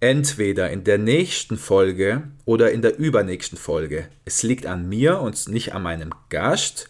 Entweder 0.00 0.70
in 0.70 0.84
der 0.84 0.98
nächsten 0.98 1.56
Folge 1.56 2.22
oder 2.44 2.70
in 2.70 2.82
der 2.82 2.98
übernächsten 2.98 3.58
Folge. 3.58 4.08
Es 4.24 4.42
liegt 4.42 4.66
an 4.66 4.88
mir 4.88 5.20
und 5.20 5.48
nicht 5.48 5.74
an 5.74 5.82
meinem 5.82 6.14
Gast. 6.28 6.88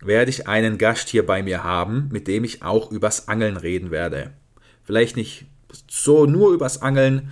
Werde 0.00 0.30
ich 0.30 0.46
einen 0.46 0.78
Gast 0.78 1.08
hier 1.08 1.26
bei 1.26 1.42
mir 1.42 1.64
haben, 1.64 2.08
mit 2.12 2.28
dem 2.28 2.44
ich 2.44 2.62
auch 2.62 2.92
übers 2.92 3.28
Angeln 3.28 3.56
reden 3.56 3.90
werde. 3.90 4.32
Vielleicht 4.84 5.16
nicht 5.16 5.46
so 5.88 6.26
nur 6.26 6.52
übers 6.52 6.82
Angeln, 6.82 7.30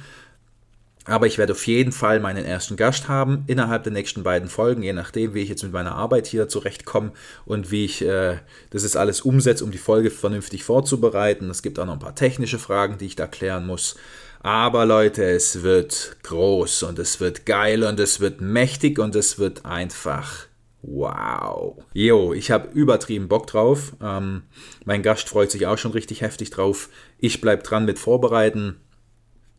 aber 1.07 1.27
ich 1.27 1.37
werde 1.37 1.53
auf 1.53 1.67
jeden 1.67 1.93
Fall 1.93 2.19
meinen 2.19 2.47
ersten 2.47 2.77
Gast 2.77 3.09
haben 3.09 3.45
innerhalb 3.47 3.83
der 3.83 3.93
nächsten 3.93 4.23
beiden 4.23 4.49
Folgen, 4.49 4.83
je 4.83 4.95
nachdem, 4.95 5.35
wie 5.35 5.43
ich 5.43 5.51
jetzt 5.51 5.63
mit 5.63 5.73
meiner 5.73 5.95
Arbeit 5.95 6.27
hier 6.27 6.49
zurechtkomme 6.49 7.13
und 7.45 7.71
wie 7.71 7.85
ich 7.85 8.03
äh, 8.03 8.39
das 8.71 8.85
jetzt 8.85 8.97
alles 8.97 9.21
umsetze, 9.21 9.65
um 9.65 9.71
die 9.71 9.79
Folge 9.79 10.11
vernünftig 10.11 10.65
vorzubereiten. 10.65 11.51
Es 11.51 11.63
gibt 11.63 11.79
auch 11.79 11.85
noch 11.85 11.93
ein 11.93 11.99
paar 11.99 12.15
technische 12.15 12.59
Fragen, 12.59 12.97
die 12.97 13.07
ich 13.07 13.17
da 13.17 13.27
klären 13.27 13.67
muss. 13.67 13.97
Aber 14.45 14.85
Leute, 14.85 15.25
es 15.25 15.63
wird 15.63 16.19
groß 16.23 16.83
und 16.83 16.99
es 16.99 17.19
wird 17.19 17.47
geil 17.47 17.83
und 17.83 17.99
es 17.99 18.21
wird 18.21 18.43
mächtig 18.43 18.99
und 18.99 19.17
es 19.17 19.39
wird 19.39 19.65
einfach 19.65 20.49
wow. 20.83 21.83
Jo, 21.95 22.35
ich 22.35 22.51
habe 22.51 22.69
übertrieben 22.75 23.27
Bock 23.27 23.47
drauf. 23.47 23.95
Ähm, 24.03 24.43
mein 24.85 25.03
Gast 25.03 25.31
freut 25.31 25.51
sich 25.51 25.67
auch 25.67 25.79
schon 25.79 25.93
richtig 25.93 26.21
heftig 26.21 26.51
drauf. 26.51 26.91
Ich 27.17 27.41
bleibe 27.41 27.63
dran 27.63 27.87
mit 27.87 27.99
Vorbereiten. 27.99 28.77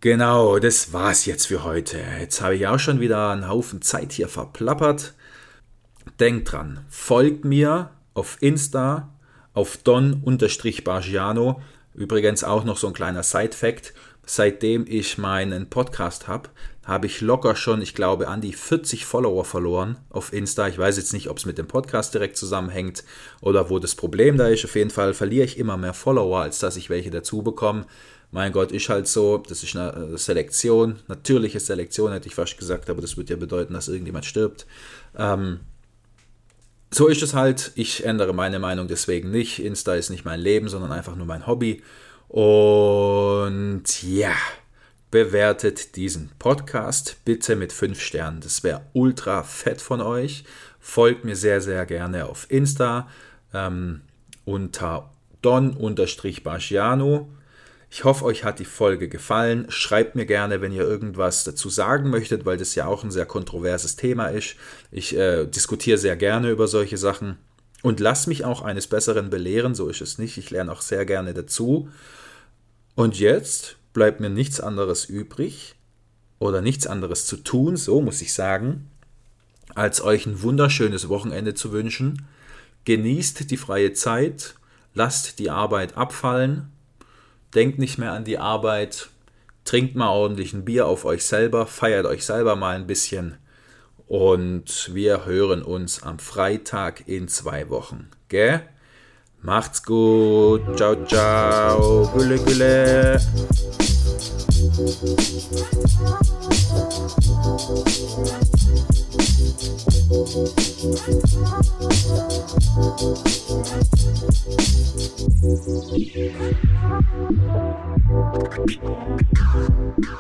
Genau, 0.02 0.60
das 0.60 0.94
war's 0.94 1.26
jetzt 1.26 1.48
für 1.48 1.64
heute. 1.64 1.98
Jetzt 2.20 2.42
habe 2.42 2.56
ich 2.56 2.68
auch 2.68 2.78
schon 2.78 3.00
wieder 3.00 3.32
einen 3.32 3.50
Haufen 3.50 3.82
Zeit 3.82 4.12
hier 4.12 4.28
verplappert. 4.28 5.16
Denkt 6.20 6.52
dran, 6.52 6.86
folgt 6.90 7.44
mir 7.44 7.90
auf 8.14 8.38
Insta 8.40 9.10
auf 9.56 9.78
don-bargiano. 9.78 11.60
Übrigens 11.96 12.44
auch 12.44 12.66
noch 12.66 12.78
so 12.78 12.86
ein 12.88 12.94
kleiner 12.94 13.24
Side-Fact 13.24 13.96
seitdem 14.26 14.86
ich 14.88 15.18
meinen 15.18 15.70
Podcast 15.70 16.28
habe, 16.28 16.50
habe 16.84 17.08
ich 17.08 17.22
locker 17.22 17.56
schon, 17.56 17.82
ich 17.82 17.96
glaube, 17.96 18.28
an 18.28 18.42
die 18.42 18.54
40 18.54 19.06
Follower 19.06 19.44
verloren 19.44 19.98
auf 20.10 20.34
Insta. 20.34 20.68
Ich 20.68 20.78
weiß 20.78 20.98
jetzt 20.98 21.14
nicht, 21.14 21.30
ob 21.30 21.38
es 21.38 21.46
mit 21.46 21.58
dem 21.58 21.68
Podcast 21.68 22.14
direkt 22.14 22.38
zusammenhängt 22.38 23.04
oder 23.42 23.70
wo 23.70 23.80
das 23.80 23.96
Problem 23.96 24.38
da 24.38 24.48
ist. 24.48 24.66
Auf 24.66 24.76
jeden 24.76 24.92
Fall 24.92 25.14
verliere 25.14 25.46
ich 25.46 25.58
immer 25.58 25.78
mehr 25.78 25.94
Follower, 25.94 26.42
als 26.42 26.60
dass 26.60 26.78
ich 26.78 26.90
welche 26.90 27.10
dazu 27.10 27.42
bekomme. 27.42 27.86
Mein 28.32 28.52
Gott, 28.52 28.72
ist 28.72 28.90
halt 28.90 29.08
so, 29.08 29.38
das 29.38 29.64
ist 29.64 29.76
eine 29.76 30.14
äh, 30.14 30.18
Selektion, 30.18 31.00
natürliche 31.08 31.60
Selektion 31.60 32.12
hätte 32.12 32.28
ich 32.28 32.36
fast 32.36 32.58
gesagt, 32.58 32.90
aber 32.90 33.02
das 33.02 33.18
würde 33.18 33.34
ja 33.34 33.40
bedeuten, 33.40 33.74
dass 33.74 33.88
irgendjemand 33.88 34.26
stirbt. 34.26 34.66
Ähm, 35.18 35.62
so 36.92 37.08
ist 37.08 37.24
es 37.24 37.34
halt, 37.34 37.72
ich 37.76 38.06
ändere 38.06 38.34
meine 38.34 38.60
Meinung 38.60 38.88
deswegen 38.88 39.32
nicht. 39.32 39.60
Insta 39.60 39.96
ist 39.96 40.10
nicht 40.10 40.26
mein 40.26 40.40
Leben, 40.40 40.70
sondern 40.70 40.92
einfach 40.92 41.16
nur 41.16 41.26
mein 41.26 41.48
Hobby. 41.48 41.82
Und 42.36 44.04
ja, 44.04 44.36
bewertet 45.10 45.96
diesen 45.96 46.32
Podcast 46.38 47.16
bitte 47.24 47.56
mit 47.56 47.72
5 47.72 47.98
Sternen. 48.02 48.42
Das 48.42 48.62
wäre 48.62 48.82
ultra 48.92 49.44
fett 49.44 49.80
von 49.80 50.02
euch. 50.02 50.44
Folgt 50.82 51.24
mir 51.24 51.38
sehr, 51.38 51.62
sehr 51.62 51.86
gerne 51.86 52.26
auf 52.26 52.52
Insta 52.52 53.08
ähm, 53.54 54.02
unter 54.44 55.12
don-bagiano. 55.42 57.30
Ich 57.90 58.04
hoffe, 58.04 58.26
euch 58.26 58.44
hat 58.44 58.60
die 58.60 58.66
Folge 58.66 59.08
gefallen. 59.08 59.68
Schreibt 59.70 60.18
mir 60.18 60.26
gerne, 60.26 60.60
wenn 60.60 60.74
ihr 60.74 60.84
irgendwas 60.84 61.46
dazu 61.46 61.70
sagen 61.70 62.10
möchtet, 62.10 62.46
weil 62.46 62.58
das 62.58 62.76
ja 62.76 62.86
auch 62.86 63.06
ein 63.06 63.12
sehr 63.12 63.26
kontroverses 63.26 63.96
Thema 63.96 64.28
ist. 64.28 64.58
Ich 64.92 65.16
äh, 65.16 65.46
diskutiere 65.46 65.98
sehr 65.98 66.18
gerne 66.18 66.50
über 66.50 66.68
solche 66.68 66.98
Sachen. 66.98 67.38
Und 67.82 68.02
lass 68.02 68.28
mich 68.28 68.44
auch 68.44 68.62
eines 68.62 68.88
Besseren 68.88 69.30
belehren, 69.30 69.74
so 69.74 69.88
ist 69.88 70.02
es 70.02 70.18
nicht. 70.18 70.38
Ich 70.38 70.52
lerne 70.52 70.74
auch 70.74 70.82
sehr 70.82 71.06
gerne 71.06 71.34
dazu. 71.34 71.88
Und 72.96 73.20
jetzt 73.20 73.78
bleibt 73.94 74.20
mir 74.20 74.30
nichts 74.30 74.60
anderes 74.60 75.06
übrig 75.06 75.76
oder 76.40 76.62
nichts 76.62 76.88
anderes 76.88 77.26
zu 77.26 77.38
tun, 77.38 77.78
so 77.78 78.02
muss 78.02 78.22
ich 78.22 78.34
sagen, 78.34 78.90
als 79.74 80.02
euch 80.02 80.26
ein 80.26 80.42
wunderschönes 80.42 81.10
Wochenende 81.10 81.54
zu 81.54 81.72
wünschen. 81.72 82.28
Genießt 82.86 83.50
die 83.52 83.58
freie 83.58 83.94
Zeit, 83.94 84.56
lasst 84.94 85.40
die 85.40 85.50
Arbeit 85.50 85.98
abfallen, 85.98 86.72
denkt 87.54 87.80
nicht 87.80 87.98
mehr 87.98 88.14
an 88.14 88.24
die 88.24 88.38
Arbeit, 88.38 89.10
trinkt 89.66 89.96
mal 89.96 90.10
ordentlich 90.10 90.54
ein 90.54 90.66
Bier 90.66 90.88
auf 90.88 91.06
euch 91.06 91.26
selber, 91.26 91.68
feiert 91.68 92.06
euch 92.06 92.26
selber 92.26 92.56
mal 92.56 92.76
ein 92.76 92.88
bisschen 92.88 93.38
und 94.08 94.94
wir 94.94 95.26
hören 95.26 95.64
uns 95.64 96.04
am 96.04 96.20
Freitag 96.20 97.08
in 97.08 97.28
zwei 97.28 97.70
Wochen. 97.70 98.10
Gell? 98.28 98.62
Macht's 99.46 99.84
gut. 99.84 100.62
Ciao, 100.76 100.96
ciao. 101.06 102.10
Gülle, 102.16 102.40
gülle. 102.40 103.20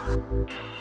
Thank 0.06 0.75